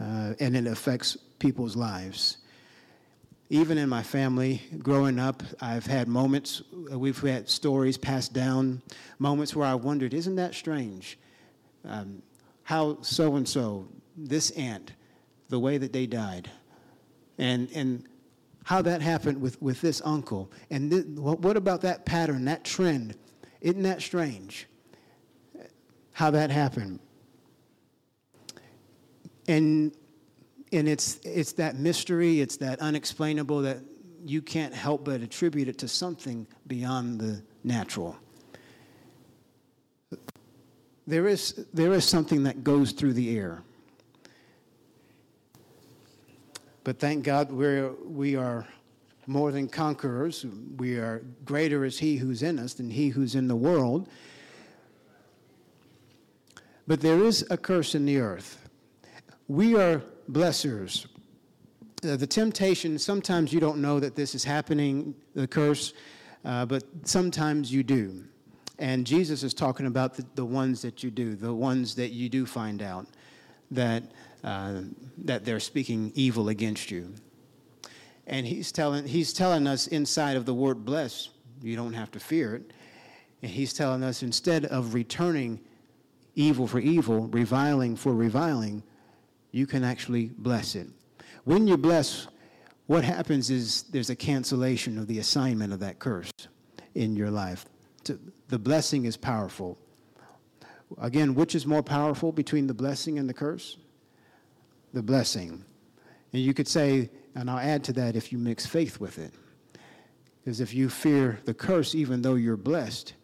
Uh, 0.00 0.34
and 0.40 0.56
it 0.56 0.66
affects 0.66 1.16
people's 1.38 1.76
lives. 1.76 2.38
Even 3.50 3.76
in 3.76 3.88
my 3.88 4.02
family, 4.02 4.62
growing 4.78 5.18
up, 5.18 5.42
I've 5.60 5.84
had 5.84 6.06
moments, 6.06 6.62
we've 6.72 7.20
had 7.20 7.48
stories 7.48 7.98
passed 7.98 8.32
down, 8.32 8.80
moments 9.18 9.54
where 9.56 9.66
I 9.66 9.74
wondered, 9.74 10.14
isn't 10.14 10.36
that 10.36 10.54
strange? 10.54 11.18
Um, 11.84 12.22
how 12.62 12.98
so 13.02 13.34
and 13.34 13.48
so, 13.48 13.88
this 14.16 14.50
aunt, 14.52 14.92
the 15.48 15.58
way 15.58 15.78
that 15.78 15.92
they 15.92 16.06
died, 16.06 16.48
and 17.38 17.68
and 17.74 18.04
how 18.64 18.82
that 18.82 19.02
happened 19.02 19.40
with, 19.40 19.60
with 19.62 19.80
this 19.80 20.02
uncle, 20.04 20.50
and 20.70 20.90
th- 20.90 21.06
what 21.06 21.56
about 21.56 21.80
that 21.82 22.04
pattern, 22.04 22.44
that 22.44 22.64
trend? 22.64 23.16
Isn't 23.60 23.82
that 23.82 24.02
strange? 24.02 24.66
How 26.12 26.30
that 26.30 26.50
happened, 26.50 27.00
and 29.48 29.92
and 30.72 30.88
it's 30.88 31.18
it's 31.24 31.52
that 31.52 31.76
mystery, 31.76 32.40
it's 32.40 32.56
that 32.58 32.78
unexplainable 32.80 33.62
that 33.62 33.78
you 34.24 34.42
can't 34.42 34.74
help 34.74 35.04
but 35.04 35.22
attribute 35.22 35.68
it 35.68 35.78
to 35.78 35.88
something 35.88 36.46
beyond 36.66 37.20
the 37.20 37.42
natural 37.64 38.18
there 41.10 41.26
is, 41.26 41.66
there 41.74 41.92
is 41.92 42.04
something 42.04 42.44
that 42.44 42.62
goes 42.64 42.92
through 42.92 43.14
the 43.14 43.36
air. 43.36 43.62
But 46.84 46.98
thank 46.98 47.24
God 47.24 47.52
we're, 47.52 47.92
we 48.04 48.36
are 48.36 48.66
more 49.26 49.52
than 49.52 49.68
conquerors. 49.68 50.46
We 50.76 50.96
are 50.96 51.22
greater 51.44 51.84
is 51.84 51.98
He 51.98 52.16
who's 52.16 52.42
in 52.42 52.58
us 52.58 52.74
than 52.74 52.90
He 52.90 53.08
who's 53.08 53.34
in 53.34 53.48
the 53.48 53.56
world. 53.56 54.08
But 56.86 57.00
there 57.00 57.22
is 57.22 57.46
a 57.50 57.56
curse 57.56 57.94
in 57.94 58.06
the 58.06 58.18
earth. 58.18 58.68
We 59.46 59.76
are 59.76 60.02
blessers. 60.30 61.06
Uh, 62.02 62.16
the 62.16 62.26
temptation, 62.26 62.98
sometimes 62.98 63.52
you 63.52 63.60
don't 63.60 63.78
know 63.78 64.00
that 64.00 64.16
this 64.16 64.34
is 64.34 64.42
happening, 64.42 65.14
the 65.34 65.46
curse, 65.46 65.92
uh, 66.44 66.64
but 66.64 66.82
sometimes 67.04 67.72
you 67.72 67.82
do. 67.82 68.24
And 68.78 69.06
Jesus 69.06 69.42
is 69.42 69.52
talking 69.52 69.86
about 69.86 70.14
the, 70.14 70.24
the 70.34 70.44
ones 70.44 70.80
that 70.80 71.04
you 71.04 71.10
do, 71.10 71.34
the 71.34 71.52
ones 71.52 71.94
that 71.96 72.12
you 72.12 72.30
do 72.30 72.46
find 72.46 72.80
out 72.80 73.06
that, 73.70 74.02
uh, 74.44 74.82
that 75.18 75.44
they're 75.44 75.60
speaking 75.60 76.12
evil 76.14 76.48
against 76.48 76.90
you. 76.90 77.12
And 78.26 78.46
he's 78.46 78.72
telling, 78.72 79.06
he's 79.06 79.32
telling 79.32 79.66
us 79.66 79.86
inside 79.88 80.36
of 80.36 80.46
the 80.46 80.54
word 80.54 80.84
bless, 80.84 81.30
you 81.62 81.76
don't 81.76 81.94
have 81.94 82.10
to 82.12 82.20
fear 82.20 82.54
it. 82.56 82.72
And 83.42 83.50
he's 83.50 83.72
telling 83.72 84.02
us 84.02 84.22
instead 84.22 84.66
of 84.66 84.94
returning 84.94 85.60
evil 86.34 86.66
for 86.66 86.78
evil, 86.78 87.26
reviling 87.28 87.96
for 87.96 88.14
reviling, 88.14 88.82
you 89.50 89.66
can 89.66 89.82
actually 89.82 90.26
bless 90.38 90.74
it. 90.74 90.88
When 91.44 91.66
you 91.66 91.76
bless, 91.76 92.28
what 92.86 93.02
happens 93.02 93.50
is 93.50 93.84
there's 93.84 94.10
a 94.10 94.16
cancellation 94.16 94.98
of 94.98 95.06
the 95.06 95.18
assignment 95.18 95.72
of 95.72 95.80
that 95.80 95.98
curse 95.98 96.30
in 96.94 97.16
your 97.16 97.30
life 97.30 97.66
the 98.50 98.58
blessing 98.58 99.04
is 99.04 99.16
powerful. 99.16 99.78
Again, 100.98 101.34
which 101.34 101.54
is 101.54 101.66
more 101.66 101.82
powerful 101.82 102.32
between 102.32 102.66
the 102.66 102.74
blessing 102.74 103.18
and 103.18 103.28
the 103.28 103.34
curse? 103.34 103.78
The 104.92 105.02
blessing. 105.02 105.64
And 106.32 106.42
you 106.42 106.54
could 106.54 106.68
say, 106.68 107.10
and 107.34 107.50
I'll 107.50 107.58
add 107.58 107.84
to 107.84 107.92
that 107.94 108.16
if 108.16 108.32
you 108.32 108.38
mix 108.38 108.66
faith 108.66 109.00
with 109.00 109.18
it. 109.18 109.32
Because 110.42 110.60
if 110.60 110.74
you 110.74 110.88
fear 110.88 111.38
the 111.44 111.54
curse, 111.54 111.94
even 111.94 112.22
though 112.22 112.34
you're 112.34 112.56
blessed, 112.56 113.14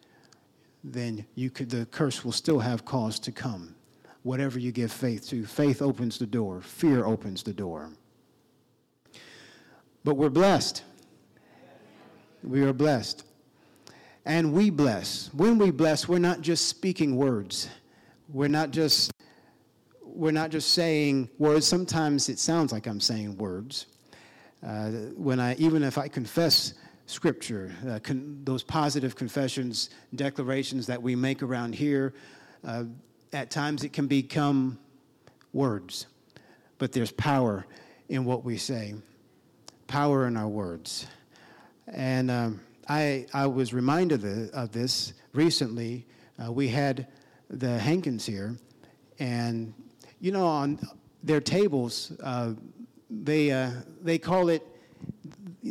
then 0.85 1.27
you 1.35 1.51
could, 1.51 1.71
the 1.71 1.87
curse 1.87 2.25
will 2.25 2.33
still 2.33 2.59
have 2.59 2.85
cause 2.85 3.19
to 3.21 3.33
come. 3.33 3.75
Whatever 4.23 4.59
you 4.59 4.73
give 4.73 4.93
faith 4.93 5.29
to, 5.29 5.47
faith 5.47 5.83
opens 5.83 6.19
the 6.19 6.27
door, 6.27 6.61
fear 6.61 7.05
opens 7.05 7.43
the 7.43 7.53
door. 7.53 7.91
But 10.05 10.17
we're 10.17 10.31
blessed. 10.31 10.83
We 12.43 12.63
are 12.63 12.73
blessed. 12.73 13.25
And 14.25 14.53
we 14.53 14.71
bless. 14.71 15.31
When 15.33 15.59
we 15.59 15.71
bless, 15.71 16.09
we're 16.09 16.19
not 16.19 16.41
just 16.41 16.69
speaking 16.69 17.17
words. 17.17 17.69
We're 18.29 18.49
not 18.49 18.73
just 18.73 19.13
we're 20.17 20.33
not 20.33 20.51
just 20.51 20.73
saying 20.73 21.29
words. 21.39 21.67
Sometimes 21.67 22.29
it 22.29 22.39
sounds 22.39 22.73
like 22.73 22.87
I'm 22.87 23.01
saying 23.01 23.37
words. 23.37 23.87
Uh, 24.67 24.89
when 25.15 25.39
I 25.39 25.55
even 25.57 25.83
if 25.83 25.99
I 25.99 26.09
confess 26.09 26.75
scripture, 27.05 27.73
uh, 27.89 27.99
con- 28.03 28.41
those 28.45 28.63
positive 28.63 29.15
confessions, 29.15 29.91
declarations 30.15 30.87
that 30.87 31.01
we 31.01 31.15
make 31.15 31.43
around 31.43 31.75
here, 31.75 32.15
uh, 32.65 32.85
at 33.33 33.51
times 33.51 33.85
it 33.85 33.93
can 33.93 34.07
become 34.07 34.79
words, 35.53 36.07
but 36.79 36.93
there's 36.93 37.13
power 37.13 37.67
in 38.09 38.25
what 38.25 38.45
we 38.45 38.57
say, 38.57 38.95
power 39.87 40.27
in 40.27 40.37
our 40.37 40.49
words. 40.49 41.07
And 41.87 42.31
um, 42.31 42.61
I, 42.89 43.27
I 43.35 43.47
was 43.47 43.73
reminded 43.73 44.25
of 44.53 44.73
this 44.73 45.13
recently. 45.33 46.07
Uh, 46.43 46.51
we 46.51 46.69
had 46.69 47.07
the 47.51 47.79
Hankins 47.79 48.27
here, 48.27 48.57
and 49.19 49.73
you 50.21 50.33
know, 50.33 50.47
on 50.47 50.79
their 51.23 51.41
tables, 51.41 52.13
uh, 52.23 52.53
they, 53.11 53.51
uh, 53.51 53.71
they 54.03 54.19
call 54.19 54.49
it, 54.49 54.63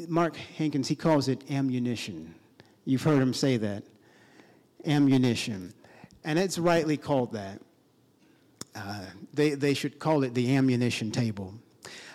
Mark 0.08 0.36
Hankins, 0.36 0.88
he 0.88 0.96
calls 0.96 1.28
it 1.28 1.50
ammunition. 1.50 2.36
You've 2.86 3.04
heard 3.04 3.22
him 3.22 3.34
say 3.34 3.58
that 3.58 3.84
ammunition. 4.86 5.74
And 6.24 6.38
it's 6.38 6.58
rightly 6.58 6.98
called 6.98 7.32
that. 7.34 7.62
Uh, 8.76 9.06
they, 9.34 9.52
they 9.52 9.74
should 9.74 10.00
call 10.00 10.24
it 10.24 10.34
the 10.34 10.56
ammunition 10.56 11.12
table. 11.12 11.54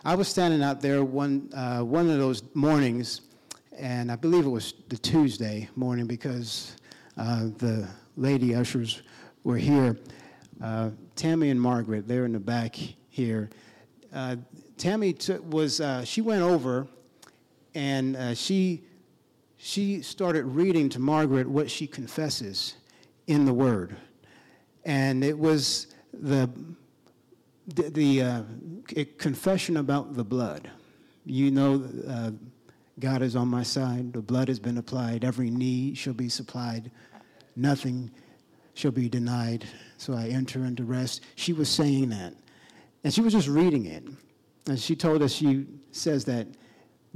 I 0.04 0.14
was 0.14 0.28
standing 0.28 0.62
out 0.62 0.80
there 0.80 1.04
one, 1.04 1.50
uh, 1.54 1.80
one 1.80 2.10
of 2.10 2.18
those 2.18 2.42
mornings, 2.54 3.22
and 3.78 4.10
I 4.12 4.16
believe 4.16 4.44
it 4.44 4.50
was 4.50 4.74
the 4.88 4.96
Tuesday 4.96 5.68
morning 5.76 6.06
because 6.06 6.76
uh, 7.16 7.48
the 7.58 7.88
lady 8.16 8.54
ushers 8.54 9.02
were 9.44 9.56
here. 9.56 9.98
Uh, 10.62 10.90
Tammy 11.16 11.50
and 11.50 11.60
Margaret, 11.60 12.06
they're 12.06 12.24
in 12.24 12.32
the 12.32 12.40
back 12.40 12.76
here. 13.08 13.50
Uh, 14.12 14.36
Tammy 14.76 15.12
t- 15.12 15.38
was, 15.38 15.80
uh, 15.80 16.04
she 16.04 16.20
went 16.20 16.42
over 16.42 16.86
and 17.74 18.36
she, 18.36 18.82
she 19.56 20.02
started 20.02 20.44
reading 20.44 20.88
to 20.88 20.98
Margaret 20.98 21.48
what 21.48 21.70
she 21.70 21.86
confesses 21.86 22.74
in 23.26 23.44
the 23.44 23.52
Word. 23.52 23.96
And 24.84 25.22
it 25.22 25.38
was 25.38 25.88
the, 26.12 26.50
the, 27.68 27.90
the 27.90 28.22
uh, 28.22 28.42
confession 29.18 29.76
about 29.76 30.14
the 30.14 30.24
blood. 30.24 30.70
You 31.24 31.50
know, 31.50 31.84
uh, 32.08 32.30
God 32.98 33.22
is 33.22 33.36
on 33.36 33.48
my 33.48 33.62
side. 33.62 34.12
The 34.12 34.22
blood 34.22 34.48
has 34.48 34.58
been 34.58 34.78
applied. 34.78 35.24
Every 35.24 35.50
need 35.50 35.96
shall 35.96 36.14
be 36.14 36.28
supplied. 36.28 36.90
Nothing 37.54 38.10
shall 38.74 38.90
be 38.90 39.08
denied. 39.08 39.66
So 40.00 40.14
I 40.14 40.28
enter 40.28 40.64
into 40.64 40.82
rest. 40.84 41.24
She 41.34 41.52
was 41.52 41.68
saying 41.68 42.08
that. 42.08 42.32
And 43.04 43.12
she 43.12 43.20
was 43.20 43.34
just 43.34 43.48
reading 43.48 43.84
it. 43.84 44.02
And 44.66 44.78
she 44.78 44.96
told 44.96 45.20
us 45.20 45.30
she 45.30 45.66
says 45.92 46.24
that 46.24 46.46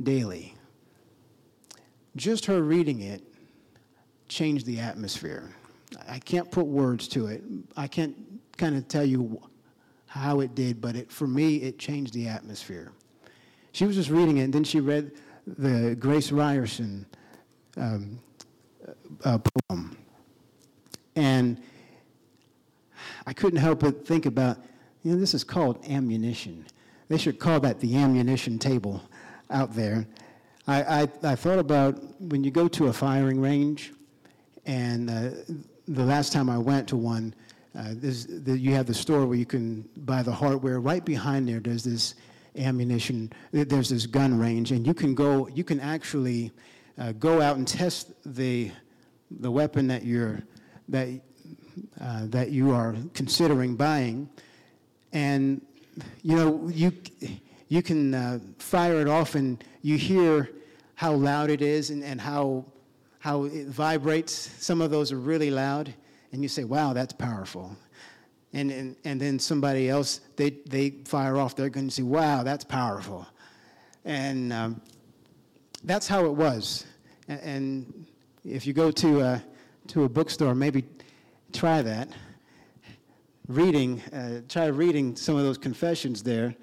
daily. 0.03 0.55
Just 2.15 2.45
her 2.45 2.63
reading 2.63 3.01
it 3.01 3.23
changed 4.29 4.67
the 4.67 4.79
atmosphere. 4.81 5.51
I 6.07 6.19
can't 6.19 6.51
put 6.51 6.67
words 6.67 7.09
to 7.09 7.29
it. 7.29 7.43
I 7.75 7.87
can't 7.87 8.15
kind 8.59 8.77
of 8.77 8.87
tell 8.87 9.07
you 9.07 9.41
how 10.07 10.41
it 10.41 10.55
did, 10.55 10.83
but 10.83 10.95
it, 10.95 11.11
for 11.11 11.27
me, 11.27 11.57
it 11.57 11.79
changed 11.79 12.13
the 12.13 12.29
atmosphere. 12.29 12.93
She 13.73 13.87
was 13.87 13.97
just 13.97 14.11
reading 14.11 14.37
it, 14.37 14.43
and 14.43 14.53
then 14.53 14.63
she 14.63 14.81
read 14.81 15.13
the 15.47 15.97
Grace 15.99 16.31
Ryerson 16.31 17.07
um, 17.79 18.19
uh, 19.25 19.39
poem. 19.71 19.97
And 21.17 21.63
I 23.27 23.33
couldn't 23.33 23.61
help 23.61 23.81
but 23.81 24.07
think 24.07 24.27
about, 24.27 24.59
you 25.03 25.13
know, 25.13 25.19
this 25.19 25.35
is 25.35 25.45
called 25.45 25.85
ammunition. 25.89 26.67
They 27.09 27.19
should 27.19 27.39
call 27.39 27.61
that 27.61 27.81
the 27.81 27.97
ammunition 27.97 28.59
table 28.59 29.03
out 29.51 29.75
there. 29.75 30.07
I, 30.67 30.83
I, 30.83 31.09
I 31.23 31.35
thought 31.37 31.59
about 31.59 31.99
when 32.21 32.43
you 32.43 32.51
go 32.51 32.69
to 32.69 32.87
a 32.87 32.93
firing 32.93 33.41
range, 33.41 33.93
and 34.65 35.11
uh, 35.11 35.31
the 35.87 36.05
last 36.05 36.33
time 36.33 36.49
I 36.49 36.57
went 36.57 36.89
to 36.89 36.97
one, 36.97 37.35
uh, 37.77 37.93
the, 37.93 38.57
you 38.59 38.73
have 38.75 38.87
the 38.87 38.95
store 38.95 39.27
where 39.27 39.37
you 39.37 39.45
can 39.47 39.89
buy 39.99 40.23
the 40.23 40.33
hardware. 40.33 40.81
Right 40.81 41.05
behind 41.05 41.49
there, 41.49 41.61
there's 41.61 41.85
this 41.85 42.15
ammunition, 42.57 43.33
there's 43.53 43.89
this 43.89 44.07
gun 44.07 44.39
range, 44.39 44.73
and 44.73 44.87
you 44.87 44.95
can 44.95 45.15
go, 45.15 45.49
you 45.49 45.65
can 45.65 45.81
actually 45.81 46.53
uh, 46.99 47.13
go 47.13 47.43
out 47.43 47.57
and 47.57 47.67
test 47.67 48.13
the, 48.25 48.71
the 49.31 49.51
weapon 49.51 49.89
that 49.89 50.05
you're, 50.05 50.41
that, 50.89 51.09
uh, 52.01 52.27
that 52.27 52.51
you 52.51 52.71
are 52.71 52.95
considering 53.15 53.77
buying. 53.77 54.29
And, 55.13 55.61
you 56.23 56.37
know, 56.37 56.69
you, 56.69 56.93
you 57.69 57.83
can 57.83 58.15
uh, 58.15 58.39
fire 58.59 59.01
it 59.01 59.09
off 59.09 59.35
and 59.35 59.63
you 59.83 59.97
hear 59.97 60.51
how 60.95 61.13
loud 61.13 61.51
it 61.51 61.63
is 61.63 61.91
and, 61.91 62.03
and 62.05 62.21
how 62.21 62.65
how 63.25 63.45
it 63.45 63.69
vibrates. 63.69 64.33
Some 64.63 64.83
of 64.83 64.91
those 64.91 65.11
are 65.11 65.17
really 65.17 65.51
loud, 65.51 65.95
and 66.33 66.43
you 66.43 66.49
say, 66.49 66.65
wow, 66.65 66.93
that's 66.93 67.15
powerful. 67.15 67.75
And, 68.53 68.71
and, 68.71 68.97
and 69.07 69.19
then 69.19 69.39
somebody 69.39 69.89
else, 69.89 70.21
they, 70.37 70.51
they 70.67 70.91
fire 71.07 71.39
off, 71.39 71.57
they're 71.57 71.71
going 71.71 71.89
to 71.89 71.95
say, 71.95 72.03
wow, 72.03 72.43
that's 72.43 72.65
powerful. 72.65 73.27
And 74.05 74.53
um, 74.53 74.83
that's 75.85 76.07
how 76.07 76.27
it 76.27 76.35
was. 76.35 76.85
And, 77.27 77.41
and 77.41 78.07
if 78.45 78.67
you 78.67 78.75
go 78.75 78.91
to 78.91 79.23
a, 79.23 79.43
to 79.87 80.05
a 80.05 80.09
bookstore, 80.11 80.55
maybe 80.55 80.85
try 81.55 81.81
that. 81.83 82.09
Reading, 83.49 84.01
uh, 84.13 84.41
try 84.49 84.67
reading 84.67 85.17
some 85.17 85.37
of 85.37 85.45
those 85.45 85.59
confessions 85.59 86.23
there, 86.23 86.55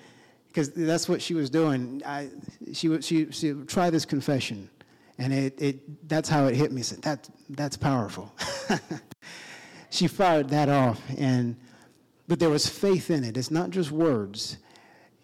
because 0.48 0.72
that's 0.72 1.08
what 1.08 1.22
she 1.22 1.34
was 1.34 1.50
doing. 1.50 2.02
I, 2.06 2.30
she, 2.74 2.90
would 2.90 3.04
she, 3.04 3.32
she, 3.32 3.54
try 3.68 3.90
this 3.90 4.06
confession. 4.06 4.70
And 5.18 5.32
it, 5.32 5.62
it, 5.62 6.10
that's 6.10 6.28
how 6.28 6.48
it 6.48 6.56
hit 6.56 6.72
me. 6.72 6.82
Said, 6.82 7.02
that, 7.04 7.30
that's 7.50 7.78
powerful. 7.78 8.34
she 9.92 10.08
fired 10.08 10.50
that 10.50 10.68
off. 10.68 11.00
And, 11.18 11.56
but 12.28 12.40
there 12.40 12.50
was 12.50 12.68
faith 12.68 13.12
in 13.12 13.24
it. 13.24 13.38
It's 13.38 13.52
not 13.52 13.70
just 13.70 13.92
words. 13.92 14.58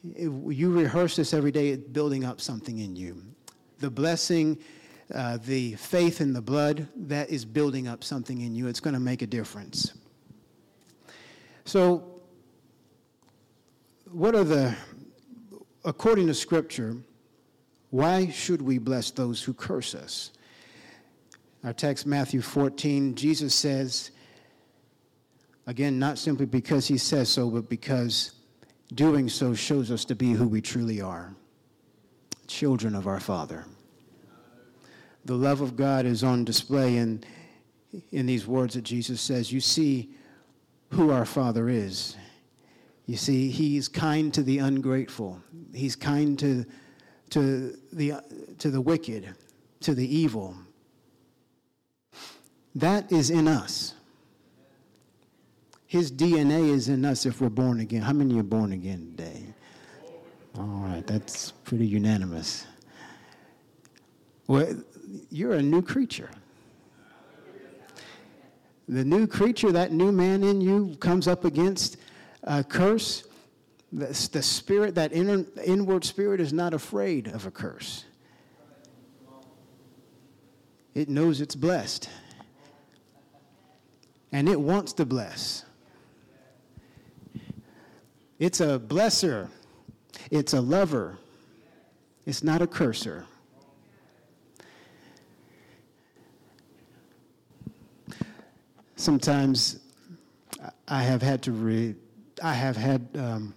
You 0.03 0.71
rehearse 0.71 1.15
this 1.15 1.33
every 1.33 1.51
day, 1.51 1.69
it's 1.69 1.87
building 1.87 2.23
up 2.23 2.39
something 2.39 2.77
in 2.77 2.95
you. 2.95 3.23
The 3.79 3.89
blessing, 3.89 4.59
uh, 5.13 5.37
the 5.37 5.75
faith 5.75 6.21
in 6.21 6.33
the 6.33 6.41
blood, 6.41 6.87
that 6.95 7.29
is 7.29 7.45
building 7.45 7.87
up 7.87 8.03
something 8.03 8.41
in 8.41 8.55
you. 8.55 8.67
It's 8.67 8.79
going 8.79 8.93
to 8.93 8.99
make 8.99 9.21
a 9.21 9.27
difference. 9.27 9.93
So, 11.65 12.21
what 14.11 14.35
are 14.35 14.43
the, 14.43 14.75
according 15.85 16.27
to 16.27 16.33
Scripture, 16.33 16.97
why 17.89 18.29
should 18.29 18.61
we 18.61 18.77
bless 18.77 19.11
those 19.11 19.41
who 19.41 19.53
curse 19.53 19.95
us? 19.95 20.31
Our 21.63 21.73
text, 21.73 22.05
Matthew 22.05 22.41
14, 22.41 23.15
Jesus 23.15 23.53
says, 23.53 24.11
again, 25.65 25.99
not 25.99 26.17
simply 26.17 26.45
because 26.45 26.87
he 26.87 26.97
says 26.97 27.29
so, 27.29 27.49
but 27.49 27.69
because 27.69 28.33
doing 28.93 29.27
so 29.27 29.53
shows 29.53 29.91
us 29.91 30.05
to 30.05 30.15
be 30.15 30.31
who 30.31 30.47
we 30.47 30.61
truly 30.61 31.01
are 31.01 31.33
children 32.47 32.95
of 32.95 33.07
our 33.07 33.19
Father. 33.19 33.65
The 35.27 35.35
love 35.35 35.61
of 35.61 35.75
God 35.75 36.05
is 36.05 36.23
on 36.23 36.45
display 36.45 36.97
in, 36.97 37.23
in 38.11 38.25
these 38.25 38.47
words 38.47 38.75
that 38.75 38.83
Jesus 38.83 39.21
says. 39.21 39.51
You 39.51 39.59
see 39.59 40.09
who 40.91 41.11
our 41.11 41.25
Father 41.25 41.69
is. 41.69 42.15
You 43.05 43.17
see, 43.17 43.49
He's 43.49 43.87
kind 43.87 44.33
to 44.33 44.41
the 44.41 44.59
ungrateful, 44.59 45.41
He's 45.73 45.95
kind 45.95 46.39
to 46.39 46.65
to 47.31 47.77
the, 47.91 48.13
to 48.59 48.71
the 48.71 48.81
wicked, 48.81 49.35
to 49.81 49.93
the 49.93 50.15
evil. 50.15 50.55
That 52.75 53.11
is 53.11 53.29
in 53.29 53.47
us. 53.47 53.95
His 55.87 56.11
DNA 56.11 56.69
is 56.69 56.89
in 56.89 57.05
us 57.05 57.25
if 57.25 57.41
we're 57.41 57.49
born 57.49 57.79
again. 57.79 58.01
How 58.01 58.13
many 58.13 58.39
are 58.39 58.43
born 58.43 58.73
again 58.73 59.13
today? 59.17 59.43
All 60.57 60.65
right, 60.65 61.05
that's 61.05 61.51
pretty 61.51 61.85
unanimous. 61.85 62.65
Well, 64.47 64.81
you're 65.29 65.53
a 65.53 65.61
new 65.61 65.81
creature. 65.81 66.29
The 68.87 69.03
new 69.03 69.27
creature, 69.27 69.71
that 69.71 69.91
new 69.91 70.11
man 70.11 70.43
in 70.43 70.61
you, 70.61 70.95
comes 70.99 71.27
up 71.27 71.43
against 71.43 71.97
a 72.43 72.63
curse 72.63 73.27
the, 73.91 74.41
spirit, 74.41 74.95
that 74.95 75.13
inner, 75.13 75.45
inward 75.63 76.03
spirit, 76.03 76.41
is 76.41 76.51
not 76.51 76.73
afraid 76.73 77.27
of 77.27 77.45
a 77.45 77.51
curse. 77.51 78.05
It 80.93 81.09
knows 81.09 81.41
it's 81.41 81.55
blessed. 81.55 82.09
And 84.31 84.49
it 84.49 84.59
wants 84.59 84.93
to 84.93 85.05
bless. 85.05 85.63
It's 88.39 88.59
a 88.59 88.79
blesser. 88.79 89.49
It's 90.31 90.53
a 90.53 90.61
lover. 90.61 91.17
It's 92.25 92.43
not 92.43 92.61
a 92.61 92.67
curser. 92.67 93.25
Sometimes 98.97 99.79
I 100.87 101.03
have 101.03 101.21
had 101.21 101.41
to 101.43 101.51
read, 101.51 101.95
I 102.43 102.53
have 102.53 102.75
had, 102.75 103.07
um, 103.15 103.55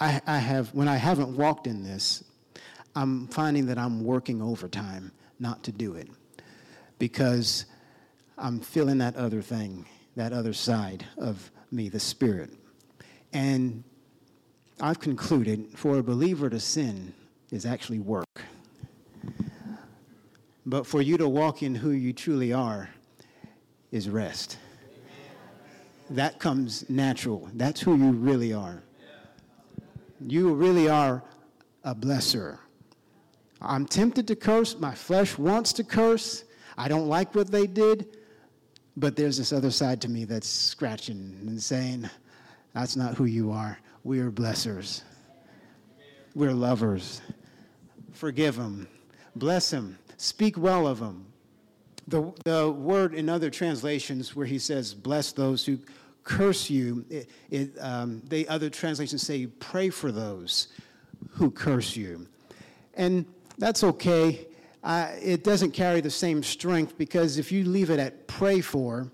I, 0.00 0.20
I 0.26 0.38
have, 0.38 0.72
when 0.72 0.88
I 0.88 0.96
haven't 0.96 1.36
walked 1.36 1.66
in 1.66 1.82
this, 1.82 2.24
I'm 2.94 3.26
finding 3.28 3.66
that 3.66 3.78
I'm 3.78 4.04
working 4.04 4.40
overtime 4.40 5.12
not 5.38 5.62
to 5.64 5.72
do 5.72 5.94
it 5.94 6.08
because 6.98 7.66
I'm 8.38 8.60
feeling 8.60 8.98
that 8.98 9.16
other 9.16 9.42
thing, 9.42 9.86
that 10.16 10.32
other 10.32 10.52
side 10.52 11.04
of 11.18 11.50
me, 11.70 11.88
the 11.88 12.00
Spirit. 12.00 12.50
And 13.32 13.82
I've 14.80 15.00
concluded 15.00 15.68
for 15.74 15.98
a 15.98 16.02
believer 16.02 16.48
to 16.50 16.60
sin 16.60 17.14
is 17.50 17.66
actually 17.66 17.98
work. 17.98 18.42
But 20.64 20.86
for 20.86 21.02
you 21.02 21.16
to 21.18 21.28
walk 21.28 21.62
in 21.62 21.74
who 21.74 21.90
you 21.90 22.12
truly 22.12 22.52
are 22.52 22.88
is 23.90 24.08
rest. 24.08 24.58
That 26.10 26.38
comes 26.38 26.88
natural. 26.88 27.48
That's 27.54 27.80
who 27.80 27.96
you 27.96 28.12
really 28.12 28.52
are. 28.52 28.82
You 30.20 30.52
really 30.54 30.88
are 30.88 31.22
a 31.84 31.94
blesser. 31.94 32.58
I'm 33.60 33.86
tempted 33.86 34.28
to 34.28 34.36
curse. 34.36 34.78
My 34.78 34.94
flesh 34.94 35.36
wants 35.38 35.72
to 35.74 35.84
curse. 35.84 36.44
I 36.76 36.88
don't 36.88 37.08
like 37.08 37.34
what 37.34 37.50
they 37.50 37.66
did. 37.66 38.16
But 38.96 39.16
there's 39.16 39.38
this 39.38 39.52
other 39.52 39.70
side 39.70 40.00
to 40.02 40.08
me 40.08 40.24
that's 40.24 40.48
scratching 40.48 41.36
and 41.46 41.60
saying, 41.60 42.08
that's 42.74 42.94
not 42.94 43.14
who 43.14 43.24
you 43.24 43.50
are. 43.50 43.78
We 44.04 44.20
are 44.20 44.30
blessers. 44.30 45.02
We're 46.34 46.52
lovers. 46.52 47.20
Forgive 48.12 48.56
them. 48.56 48.88
Bless 49.34 49.70
them. 49.70 49.98
Speak 50.16 50.56
well 50.56 50.86
of 50.86 51.00
them. 51.00 51.26
The, 52.08 52.32
the 52.44 52.70
word 52.70 53.14
in 53.14 53.28
other 53.28 53.50
translations 53.50 54.34
where 54.34 54.46
he 54.46 54.58
says, 54.58 54.92
bless 54.92 55.32
those 55.32 55.64
who 55.64 55.78
curse 56.24 56.68
you, 56.70 57.04
it, 57.08 57.30
it, 57.50 57.72
um, 57.80 58.22
they, 58.26 58.46
other 58.46 58.70
translations 58.70 59.22
say, 59.22 59.46
pray 59.46 59.90
for 59.90 60.12
those 60.12 60.68
who 61.30 61.50
curse 61.50 61.96
you. 61.96 62.26
And 62.94 63.24
that's 63.58 63.84
okay. 63.84 64.46
Uh, 64.82 65.10
it 65.20 65.44
doesn't 65.44 65.70
carry 65.72 66.00
the 66.00 66.10
same 66.10 66.42
strength 66.42 66.98
because 66.98 67.38
if 67.38 67.52
you 67.52 67.64
leave 67.64 67.90
it 67.90 68.00
at 68.00 68.26
pray 68.26 68.60
for, 68.60 69.10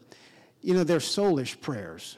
you 0.62 0.74
know, 0.74 0.84
they're 0.84 0.98
soulish 0.98 1.60
prayers. 1.60 2.16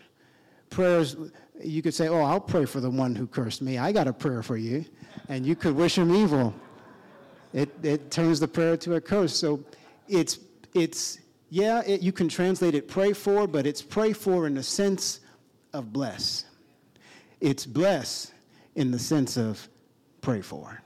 Prayers, 0.70 1.16
you 1.62 1.82
could 1.82 1.94
say, 1.94 2.08
oh, 2.08 2.22
I'll 2.22 2.40
pray 2.40 2.64
for 2.64 2.80
the 2.80 2.90
one 2.90 3.14
who 3.14 3.26
cursed 3.26 3.60
me. 3.60 3.78
I 3.78 3.92
got 3.92 4.06
a 4.06 4.12
prayer 4.12 4.42
for 4.42 4.56
you. 4.56 4.84
And 5.28 5.44
you 5.44 5.56
could 5.56 5.74
wish 5.74 5.98
him 5.98 6.14
evil 6.14 6.54
it, 7.52 7.70
it 7.82 8.10
turns 8.10 8.40
the 8.40 8.48
prayer 8.48 8.76
to 8.78 8.94
a 8.94 9.00
curse. 9.00 9.36
So 9.36 9.64
it's, 10.08 10.38
it's 10.74 11.18
yeah, 11.50 11.82
it, 11.84 12.00
you 12.00 12.12
can 12.12 12.28
translate 12.28 12.74
it 12.74 12.88
pray 12.88 13.12
for, 13.12 13.46
but 13.46 13.66
it's 13.66 13.82
pray 13.82 14.12
for 14.12 14.46
in 14.46 14.54
the 14.54 14.62
sense 14.62 15.20
of 15.72 15.92
bless. 15.92 16.44
It's 17.40 17.66
bless 17.66 18.32
in 18.76 18.90
the 18.90 18.98
sense 18.98 19.36
of 19.36 19.68
pray 20.20 20.42
for. 20.42 20.80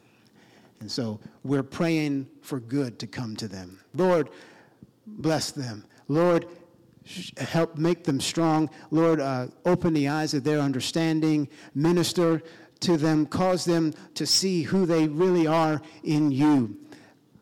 And 0.80 0.90
so 0.90 1.20
we're 1.42 1.62
praying 1.62 2.28
for 2.42 2.60
good 2.60 2.98
to 2.98 3.06
come 3.06 3.36
to 3.36 3.48
them. 3.48 3.80
Lord, 3.94 4.30
bless 5.06 5.50
them. 5.50 5.84
Lord, 6.08 6.46
help 7.36 7.76
make 7.76 8.04
them 8.04 8.20
strong. 8.20 8.70
Lord, 8.90 9.20
uh, 9.20 9.48
open 9.64 9.92
the 9.92 10.08
eyes 10.08 10.34
of 10.34 10.44
their 10.44 10.60
understanding. 10.60 11.48
Minister 11.74 12.42
to 12.84 12.96
them, 12.96 13.26
cause 13.26 13.64
them 13.64 13.92
to 14.14 14.26
see 14.26 14.62
who 14.62 14.86
they 14.86 15.08
really 15.08 15.46
are 15.46 15.80
in 16.02 16.30
you. 16.30 16.76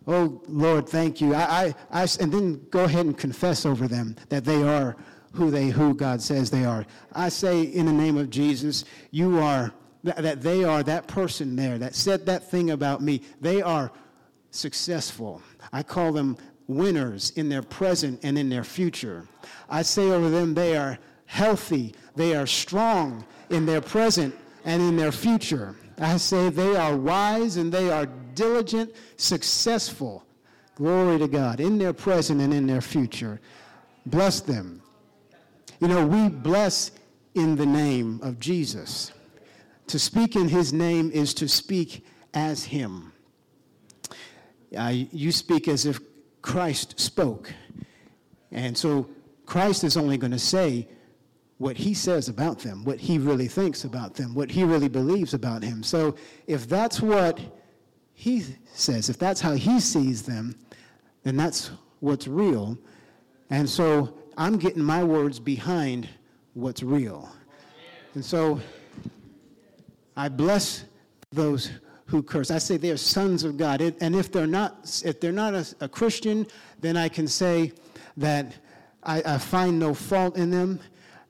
Oh, 0.07 0.43
Lord, 0.49 0.89
thank 0.89 1.21
you. 1.21 1.35
I, 1.35 1.75
I, 1.91 2.03
I, 2.03 2.09
and 2.21 2.33
then 2.33 2.67
go 2.71 2.85
ahead 2.85 3.07
and 3.07 3.17
confess 3.17 3.65
over 3.65 3.87
them 3.87 4.17
that 4.31 4.45
they 4.45 4.63
are 4.63 4.97
who 5.33 5.51
they 5.51 5.69
who 5.69 5.95
God 5.95 6.21
says 6.21 6.51
they 6.51 6.65
are. 6.65 6.85
I 7.13 7.29
say 7.29 7.63
in 7.63 7.87
the 7.87 7.93
name 7.93 8.17
of 8.17 8.31
Jesus, 8.31 8.85
you 9.11 9.39
are 9.39 9.73
that 10.05 10.43
they 10.43 10.65
are 10.65 10.83
that 10.83 11.07
person 11.07 11.55
there 11.55 11.79
that 11.79 11.95
said 11.95 12.27
that 12.27 12.51
thing 12.51 12.71
about 12.71 13.01
me. 13.01 13.23
They 13.41 13.63
are 13.63 13.93
successful. 14.51 15.41
I 15.73 15.85
call 15.85 16.13
them 16.13 16.37
winners 16.67 17.31
in 17.37 17.49
their 17.49 17.63
present 17.63 18.21
and 18.25 18.37
in 18.37 18.49
their 18.49 18.65
future. 18.65 19.27
I 19.71 19.83
say 19.83 20.11
over 20.11 20.29
them 20.29 20.55
they 20.55 20.77
are 20.77 20.99
healthy, 21.27 21.95
they 22.17 22.35
are 22.35 22.47
strong 22.47 23.25
in 23.49 23.65
their 23.65 23.81
present 23.81 24.35
and 24.65 24.83
in 24.83 24.97
their 24.97 25.13
future. 25.13 25.77
I 25.99 26.17
say 26.17 26.49
they 26.49 26.77
are 26.77 26.97
wise 26.97 27.57
and 27.57 27.73
they 27.73 27.91
are 27.91 28.07
diligent, 28.35 28.95
successful. 29.17 30.25
Glory 30.75 31.19
to 31.19 31.29
God 31.29 31.61
in 31.61 31.79
their 31.79 31.93
present 31.93 32.41
and 32.41 32.53
in 32.53 32.67
their 32.67 32.81
future. 32.81 33.41
Bless 34.07 34.41
them. 34.41 34.83
You 35.81 35.89
know, 35.89 36.07
we 36.07 36.29
bless 36.29 36.93
in 37.35 37.57
the 37.57 37.67
name 37.67 38.21
of 38.23 38.39
Jesus. 38.39 39.13
To 39.89 39.99
speak 39.99 40.37
in 40.37 40.49
his 40.49 40.73
name 40.73 41.11
is 41.13 41.35
to 41.35 41.49
speak 41.49 42.07
as 42.35 42.65
him. 42.65 43.13
Uh, 44.77 44.93
you 45.11 45.33
speak 45.33 45.69
as 45.69 45.85
if 45.85 46.01
Christ 46.41 46.99
spoke. 46.99 47.53
And 48.51 48.77
so 48.77 49.09
Christ 49.45 49.85
is 49.85 49.97
only 49.97 50.17
going 50.17 50.33
to 50.33 50.39
say 50.39 50.89
what 51.63 51.77
he 51.77 51.95
says 51.95 52.29
about 52.29 52.59
them, 52.59 52.83
what 52.83 52.99
he 52.99 53.19
really 53.19 53.47
thinks 53.47 53.85
about 53.85 54.15
them, 54.15 54.35
what 54.35 54.51
he 54.51 54.65
really 54.65 54.89
believes 54.89 55.33
about 55.33 55.63
him. 55.63 55.81
So 55.85 56.17
if 56.49 56.69
that's 56.69 57.01
what 57.01 57.39
he 58.15 58.45
says, 58.75 59.09
if 59.09 59.17
that's 59.17 59.41
how 59.41 59.53
he 59.53 59.79
sees 59.79 60.25
them, 60.25 60.57
then 61.23 61.37
that's 61.37 61.71
what's 62.01 62.27
real. 62.27 62.77
And 63.49 63.71
so 63.71 64.13
I'm 64.37 64.59
getting 64.59 64.83
my 64.83 65.05
words 65.05 65.39
behind 65.39 66.09
what's 66.55 66.83
real. 66.83 67.31
And 68.15 68.25
so 68.25 68.61
I 70.17 70.29
bless 70.29 70.85
those 71.31 71.71
who 72.07 72.25
curse. 72.25 72.51
I 72.51 72.59
say 72.59 72.77
they're 72.77 72.97
sons 72.97 73.45
of 73.45 73.57
God. 73.57 73.81
And 73.81 74.17
if 74.17 74.33
they're 74.33 74.49
not, 74.49 75.01
if 75.05 75.21
they're 75.21 75.31
not 75.31 75.55
a, 75.55 75.65
a 75.81 75.89
Christian, 75.89 76.45
then 76.81 76.97
I 76.97 77.09
can 77.09 77.29
say 77.29 77.73
that 78.17 78.53
I, 79.05 79.23
I 79.25 79.39
find 79.39 79.79
no 79.79 79.95
fault 79.95 80.37
in 80.37 80.51
them 80.51 80.81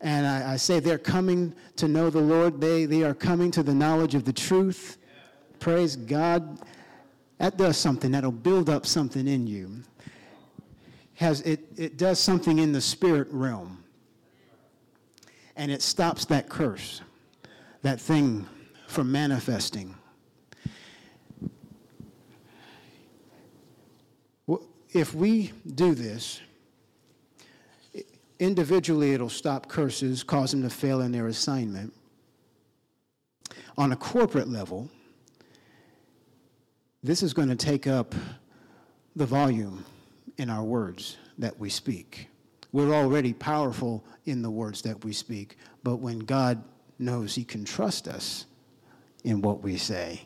and 0.03 0.27
I, 0.27 0.55
I, 0.55 0.57
say 0.57 0.81
they're 0.81 0.99
coming 0.99 1.55
to 1.77 1.87
know 1.87 2.11
the 2.11 2.21
Lord. 2.21 2.61
They, 2.61 2.87
they 2.87 3.05
are 3.05 3.15
coming 3.15 3.53
to 3.53 3.63
the 3.63 3.73
knowledge 3.73 4.17
of 4.17 4.25
the 4.25 4.33
truth. 4.33 4.99
Praise 5.61 5.95
God. 5.95 6.59
That 7.39 7.57
does 7.57 7.77
something. 7.77 8.11
That'll 8.11 8.33
build 8.33 8.69
up 8.69 8.85
something 8.85 9.29
in 9.29 9.47
you. 9.47 9.83
Has, 11.15 11.41
it, 11.43 11.61
it 11.77 11.99
does 11.99 12.19
something 12.19 12.59
in 12.59 12.73
the 12.73 12.81
spirit 12.81 13.29
realm. 13.31 13.85
And 15.55 15.71
it 15.71 15.83
stops 15.83 16.25
that 16.27 16.49
curse, 16.49 17.01
that 17.83 18.01
thing 18.01 18.47
from 18.89 19.13
manifesting. 19.13 19.95
If 24.93 25.15
we 25.15 25.53
do 25.75 25.95
this, 25.95 26.41
Individually, 28.43 29.13
it'll 29.13 29.29
stop 29.29 29.69
curses, 29.69 30.25
cause 30.25 30.51
them 30.51 30.63
to 30.63 30.69
fail 30.69 31.01
in 31.03 31.13
their 31.13 31.29
assignment. 31.29 31.95
On 33.79 33.93
a 33.93 33.97
corporate 33.97 34.49
level, 34.49 34.91
this 37.05 37.23
is 37.23 37.33
going 37.33 37.51
to 37.51 37.55
take 37.55 37.87
up 37.87 38.17
the 39.15 39.25
volume 39.25 39.85
in 40.39 40.51
our 40.51 40.65
words 40.65 41.19
that 41.39 41.57
we 41.61 41.71
speak. 41.71 42.27
We're 42.73 42.93
already 42.93 43.33
powerful 43.33 44.05
in 44.25 44.43
the 44.43 44.51
words 44.51 44.83
that 44.83 45.05
we 45.05 45.13
speak, 45.13 45.57
but 45.85 45.99
when 45.99 46.19
God 46.19 46.65
knows 46.99 47.37
He 47.37 47.45
can 47.45 47.65
trust 47.65 48.09
us 48.09 48.47
in 49.23 49.41
what 49.41 49.63
we 49.63 49.77
say, 49.77 50.21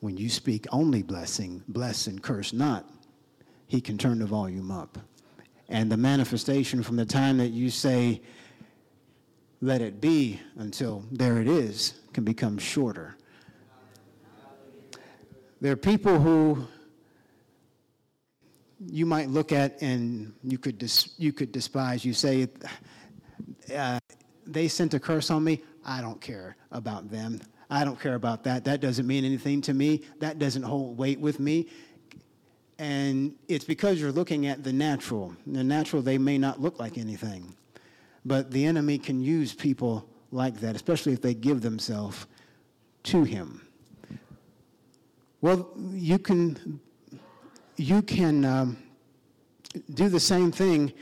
when 0.00 0.16
you 0.16 0.28
speak 0.28 0.66
only 0.72 1.04
blessing, 1.04 1.62
bless 1.68 2.08
and 2.08 2.20
curse 2.20 2.52
not, 2.52 2.84
He 3.68 3.80
can 3.80 3.96
turn 3.96 4.18
the 4.18 4.26
volume 4.26 4.72
up. 4.72 4.98
And 5.68 5.90
the 5.90 5.96
manifestation 5.96 6.82
from 6.82 6.96
the 6.96 7.06
time 7.06 7.38
that 7.38 7.48
you 7.48 7.70
say, 7.70 8.22
let 9.60 9.80
it 9.80 10.00
be, 10.00 10.40
until 10.56 11.04
there 11.10 11.40
it 11.40 11.48
is, 11.48 11.94
can 12.12 12.24
become 12.24 12.58
shorter. 12.58 13.16
There 15.60 15.72
are 15.72 15.76
people 15.76 16.20
who 16.20 16.68
you 18.78 19.06
might 19.06 19.30
look 19.30 19.52
at 19.52 19.80
and 19.82 20.34
you 20.42 20.58
could, 20.58 20.78
dis- 20.78 21.14
you 21.18 21.32
could 21.32 21.50
despise. 21.50 22.04
You 22.04 22.12
say, 22.12 22.48
uh, 23.74 23.98
they 24.46 24.68
sent 24.68 24.94
a 24.94 25.00
curse 25.00 25.30
on 25.30 25.42
me. 25.42 25.62
I 25.84 26.00
don't 26.00 26.20
care 26.20 26.56
about 26.70 27.10
them. 27.10 27.40
I 27.70 27.84
don't 27.84 27.98
care 27.98 28.14
about 28.14 28.44
that. 28.44 28.64
That 28.64 28.80
doesn't 28.80 29.06
mean 29.06 29.24
anything 29.24 29.60
to 29.62 29.74
me. 29.74 30.02
That 30.20 30.38
doesn't 30.38 30.62
hold 30.62 30.98
weight 30.98 31.18
with 31.18 31.40
me. 31.40 31.68
And 32.78 33.34
it's 33.48 33.64
because 33.64 34.00
you're 34.00 34.12
looking 34.12 34.46
at 34.46 34.62
the 34.62 34.72
natural. 34.72 35.34
The 35.46 35.64
natural, 35.64 36.02
they 36.02 36.18
may 36.18 36.36
not 36.36 36.60
look 36.60 36.78
like 36.78 36.98
anything. 36.98 37.54
But 38.24 38.50
the 38.50 38.64
enemy 38.64 38.98
can 38.98 39.22
use 39.22 39.54
people 39.54 40.08
like 40.30 40.60
that, 40.60 40.76
especially 40.76 41.12
if 41.12 41.22
they 41.22 41.34
give 41.34 41.62
themselves 41.62 42.26
to 43.04 43.24
him. 43.24 43.66
Well, 45.40 45.70
you 45.92 46.18
can, 46.18 46.80
you 47.76 48.02
can 48.02 48.44
um, 48.44 48.78
do 49.94 50.08
the 50.08 50.20
same 50.20 50.50
thing 50.50 50.92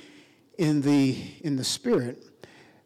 in 0.59 0.81
the, 0.81 1.17
in 1.43 1.57
the 1.57 1.65
spirit. 1.65 2.25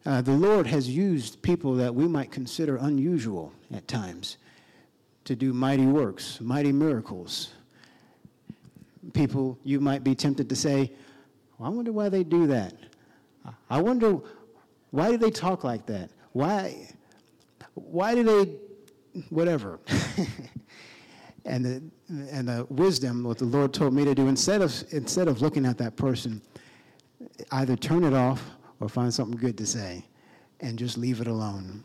Uh, 0.05 0.21
the 0.21 0.31
Lord 0.31 0.65
has 0.67 0.89
used 0.89 1.41
people 1.41 1.75
that 1.75 1.93
we 1.93 2.07
might 2.07 2.31
consider 2.31 2.77
unusual 2.77 3.51
at 3.73 3.87
times 3.87 4.37
to 5.25 5.35
do 5.35 5.53
mighty 5.53 5.85
works, 5.85 6.39
mighty 6.41 6.71
miracles. 6.71 7.51
People, 9.13 9.57
you 9.63 9.79
might 9.79 10.03
be 10.03 10.15
tempted 10.15 10.49
to 10.49 10.55
say, 10.55 10.91
well, 11.57 11.71
I 11.71 11.73
wonder 11.73 11.91
why 11.91 12.09
they 12.09 12.23
do 12.23 12.47
that. 12.47 12.73
I 13.69 13.81
wonder 13.81 14.19
why 14.91 15.11
do 15.11 15.17
they 15.17 15.31
talk 15.31 15.63
like 15.63 15.85
that? 15.87 16.09
Why, 16.33 16.87
why 17.73 18.15
do 18.15 18.23
they, 18.23 19.21
whatever. 19.29 19.79
and 21.45 21.65
the, 21.65 21.83
and 22.31 22.47
the 22.47 22.65
wisdom, 22.69 23.23
what 23.23 23.37
the 23.37 23.45
Lord 23.45 23.73
told 23.73 23.93
me 23.93 24.05
to 24.05 24.15
do, 24.15 24.27
instead 24.27 24.61
of, 24.61 24.83
instead 24.91 25.27
of 25.27 25.41
looking 25.41 25.65
at 25.65 25.77
that 25.77 25.95
person, 25.95 26.41
either 27.51 27.75
turn 27.75 28.03
it 28.03 28.13
off 28.13 28.43
or 28.79 28.89
find 28.89 29.13
something 29.13 29.39
good 29.39 29.57
to 29.57 29.65
say 29.65 30.05
and 30.61 30.77
just 30.77 30.97
leave 30.97 31.21
it 31.21 31.27
alone. 31.27 31.83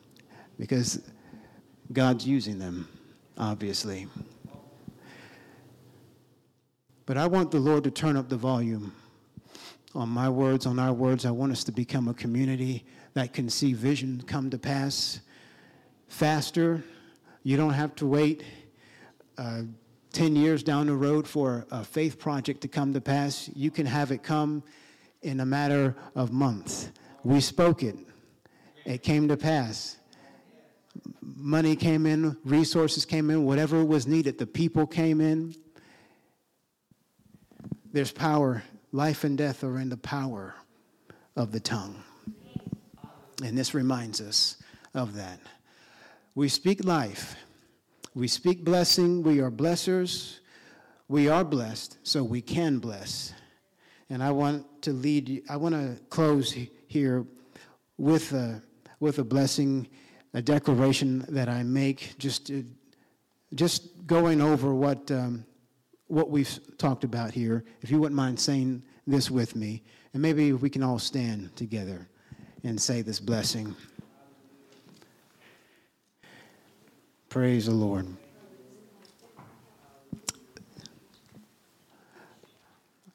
Because 0.58 1.02
God's 1.92 2.26
using 2.26 2.58
them, 2.58 2.88
obviously. 3.36 4.06
But 7.06 7.18
I 7.18 7.26
want 7.26 7.50
the 7.50 7.58
Lord 7.58 7.84
to 7.84 7.90
turn 7.90 8.16
up 8.16 8.28
the 8.30 8.36
volume 8.36 8.94
on 9.94 10.08
my 10.08 10.28
words, 10.28 10.64
on 10.64 10.78
our 10.78 10.92
words. 10.92 11.26
I 11.26 11.30
want 11.30 11.52
us 11.52 11.62
to 11.64 11.72
become 11.72 12.08
a 12.08 12.14
community 12.14 12.84
that 13.12 13.32
can 13.32 13.50
see 13.50 13.74
vision 13.74 14.22
come 14.26 14.48
to 14.50 14.58
pass 14.58 15.20
faster. 16.08 16.82
You 17.42 17.58
don't 17.58 17.74
have 17.74 17.94
to 17.96 18.06
wait 18.06 18.42
uh, 19.36 19.62
10 20.12 20.34
years 20.34 20.62
down 20.62 20.86
the 20.86 20.94
road 20.94 21.28
for 21.28 21.66
a 21.70 21.84
faith 21.84 22.18
project 22.18 22.62
to 22.62 22.68
come 22.68 22.94
to 22.94 23.00
pass. 23.00 23.50
You 23.54 23.70
can 23.70 23.84
have 23.84 24.10
it 24.10 24.22
come 24.22 24.62
in 25.22 25.40
a 25.40 25.46
matter 25.46 25.94
of 26.14 26.32
months. 26.32 26.90
We 27.22 27.40
spoke 27.40 27.82
it, 27.82 27.96
it 28.84 29.02
came 29.02 29.28
to 29.28 29.36
pass. 29.36 29.98
Money 31.20 31.76
came 31.76 32.06
in, 32.06 32.36
resources 32.44 33.04
came 33.04 33.28
in, 33.28 33.44
whatever 33.44 33.84
was 33.84 34.06
needed, 34.06 34.38
the 34.38 34.46
people 34.46 34.86
came 34.86 35.20
in. 35.20 35.54
There's 37.94 38.10
power. 38.10 38.64
Life 38.90 39.22
and 39.22 39.38
death 39.38 39.62
are 39.62 39.78
in 39.78 39.88
the 39.88 39.96
power 39.96 40.56
of 41.36 41.52
the 41.52 41.60
tongue. 41.60 42.02
And 43.40 43.56
this 43.56 43.72
reminds 43.72 44.20
us 44.20 44.56
of 44.94 45.14
that. 45.14 45.38
We 46.34 46.48
speak 46.48 46.84
life. 46.84 47.36
We 48.12 48.26
speak 48.26 48.64
blessing. 48.64 49.22
We 49.22 49.40
are 49.40 49.50
blessers. 49.52 50.40
We 51.06 51.28
are 51.28 51.44
blessed, 51.44 51.98
so 52.02 52.24
we 52.24 52.42
can 52.42 52.80
bless. 52.80 53.32
And 54.10 54.24
I 54.24 54.32
want 54.32 54.82
to 54.82 54.92
lead 54.92 55.28
you, 55.28 55.42
I 55.48 55.56
want 55.56 55.76
to 55.76 55.96
close 56.06 56.50
here 56.88 57.24
with 57.96 58.32
a, 58.32 58.60
with 58.98 59.20
a 59.20 59.24
blessing, 59.24 59.86
a 60.32 60.42
declaration 60.42 61.24
that 61.28 61.48
I 61.48 61.62
make, 61.62 62.18
just, 62.18 62.50
just 63.54 64.04
going 64.04 64.40
over 64.40 64.74
what, 64.74 65.12
um, 65.12 65.44
what 66.14 66.30
we've 66.30 66.60
talked 66.78 67.02
about 67.02 67.32
here. 67.32 67.64
If 67.82 67.90
you 67.90 67.98
wouldn't 67.98 68.16
mind 68.16 68.38
saying 68.38 68.82
this 69.06 69.30
with 69.30 69.56
me, 69.56 69.82
and 70.12 70.22
maybe 70.22 70.52
we 70.52 70.70
can 70.70 70.82
all 70.82 71.00
stand 71.00 71.54
together 71.56 72.06
and 72.62 72.80
say 72.80 73.02
this 73.02 73.18
blessing. 73.18 73.74
Praise 77.28 77.66
the 77.66 77.72
Lord. 77.72 78.06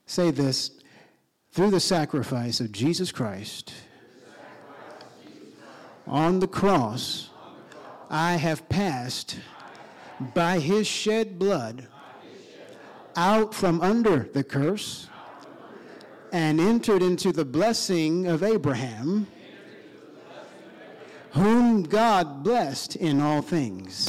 Say 0.05 0.31
this 0.31 0.71
through 1.53 1.71
the 1.71 1.79
sacrifice 1.79 2.59
of 2.59 2.71
Jesus 2.73 3.13
Christ 3.13 3.73
on 6.05 6.39
the 6.39 6.47
cross, 6.47 7.29
I 8.09 8.33
have 8.33 8.67
passed 8.67 9.37
by 10.33 10.59
his 10.59 10.85
shed 10.85 11.39
blood 11.39 11.87
out 13.19 13.53
from 13.53 13.81
under 13.81 14.29
the 14.33 14.43
curse 14.43 15.07
and 16.31 16.59
entered 16.59 17.01
into 17.01 17.33
the 17.33 17.43
blessing 17.43 18.27
of 18.27 18.43
Abraham 18.43 19.27
whom 21.31 21.83
God 21.83 22.43
blessed 22.43 22.95
in 22.95 23.19
all 23.21 23.41
things. 23.41 24.07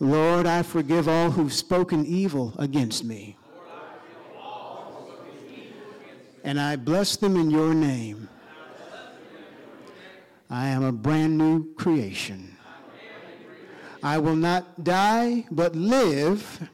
Lord, 0.00 0.46
I 0.46 0.62
forgive 0.62 1.08
all 1.08 1.30
who've 1.32 1.52
spoken 1.52 2.06
evil 2.06 2.54
against 2.56 3.04
me. 3.04 3.36
And 6.44 6.60
I 6.60 6.76
bless 6.76 7.16
them 7.16 7.36
in 7.36 7.50
your 7.50 7.74
name. 7.74 8.28
I 10.48 10.68
am 10.68 10.84
a 10.84 10.92
brand 10.92 11.36
new 11.36 11.74
creation. 11.74 12.56
I 14.02 14.18
will 14.18 14.36
not 14.36 14.84
die, 14.84 15.44
but 15.50 15.74
live, 15.74 16.70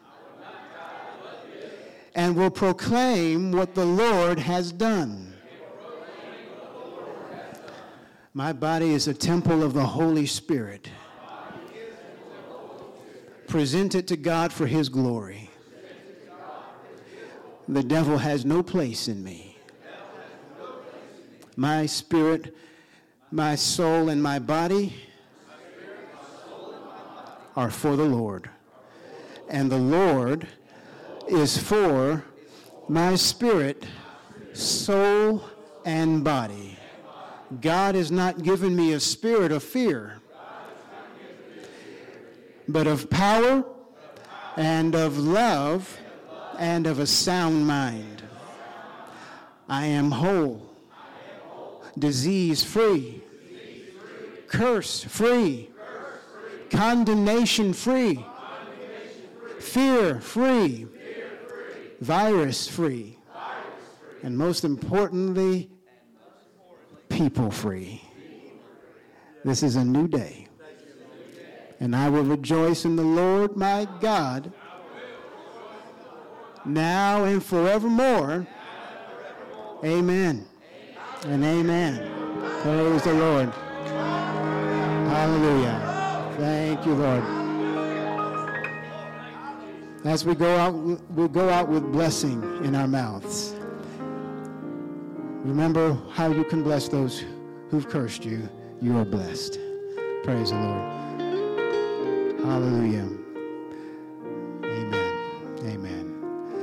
and 2.15 2.37
will 2.37 2.51
proclaim 2.51 3.53
what 3.53 3.75
the 3.75 3.85
Lord 3.85 4.39
has 4.39 4.73
done. 4.73 5.35
My 8.33 8.53
body 8.53 8.91
is 8.91 9.07
a 9.07 9.15
temple 9.15 9.63
of 9.63 9.75
the 9.75 9.85
Holy 9.85 10.27
Spirit. 10.27 10.91
Present 13.47 13.95
it 13.95 14.09
to 14.09 14.17
God 14.17 14.53
for 14.53 14.67
His 14.67 14.89
glory. 14.89 15.51
The 17.69 17.83
devil 17.83 18.19
has 18.19 18.45
no 18.45 18.63
place 18.63 19.09
in 19.09 19.23
me. 19.23 19.57
My 21.57 21.87
spirit, 21.87 22.55
my 23.31 23.55
soul, 23.55 24.09
and 24.09 24.23
my 24.23 24.39
body 24.39 24.95
are 27.57 27.71
for 27.71 27.97
the 27.97 28.05
Lord. 28.05 28.51
And 29.49 29.71
the 29.71 29.79
Lord 29.79 30.49
is 31.29 31.57
for 31.57 32.25
my 32.89 33.15
spirit, 33.15 33.85
soul, 34.53 35.43
and 35.85 36.23
body. 36.23 36.79
God 37.61 37.95
has 37.95 38.11
not 38.11 38.43
given 38.43 38.75
me 38.75 38.93
a 38.93 39.01
spirit 39.01 39.53
of 39.53 39.63
fear, 39.63 40.21
but 42.69 42.87
of 42.87 43.11
power 43.11 43.65
and 44.57 44.95
of 44.95 45.19
love 45.19 45.99
and 46.59 46.87
of 46.87 46.99
a 46.99 47.07
sound 47.07 47.67
mind. 47.67 48.23
I 49.69 49.87
am 49.87 50.11
whole, 50.11 50.71
disease 51.99 52.63
free, 52.63 53.23
curse 54.47 55.05
free, 55.05 55.71
condemnation 56.71 57.73
free, 57.73 58.25
fear 59.59 60.21
free, 60.21 60.87
virus 62.01 62.69
free, 62.69 63.19
and 64.23 64.37
most 64.37 64.65
importantly, 64.65 65.71
people 67.09 67.51
free. 67.51 68.03
This 69.45 69.63
is 69.63 69.77
a 69.77 69.85
new 69.85 70.09
day. 70.09 70.49
And 71.81 71.95
I 71.95 72.09
will 72.09 72.23
rejoice 72.23 72.85
in 72.85 72.97
the 72.97 73.03
Lord 73.03 73.57
my 73.57 73.87
God 74.01 74.53
now 76.65 77.25
and 77.25 77.45
forevermore. 77.45 78.47
Amen. 79.85 80.47
And 81.27 81.45
amen. 81.45 82.11
Praise 82.63 83.03
the 83.03 83.13
Lord. 83.13 83.51
Hallelujah. 85.11 86.35
Thank 86.39 86.87
you, 86.87 86.95
Lord. 86.95 87.34
As 90.05 90.23
we 90.27 90.35
go 90.35 90.55
out, 90.57 90.75
we 90.75 91.29
go 91.29 91.49
out 91.49 91.71
with 91.71 91.91
blessing 91.91 92.43
in 92.63 92.75
our 92.75 92.87
mouths. 92.87 93.55
Remember 95.45 95.99
how 96.13 96.31
you 96.31 96.45
can 96.45 96.63
bless 96.63 96.89
those 96.89 97.25
who've 97.71 97.89
cursed 97.89 98.23
you. 98.23 98.47
You 98.83 98.99
are 98.99 99.07
blessed. 99.07 99.59
Praise 100.23 100.51
the 100.51 100.57
Lord. 100.57 100.93
Hallelujah. 102.45 103.24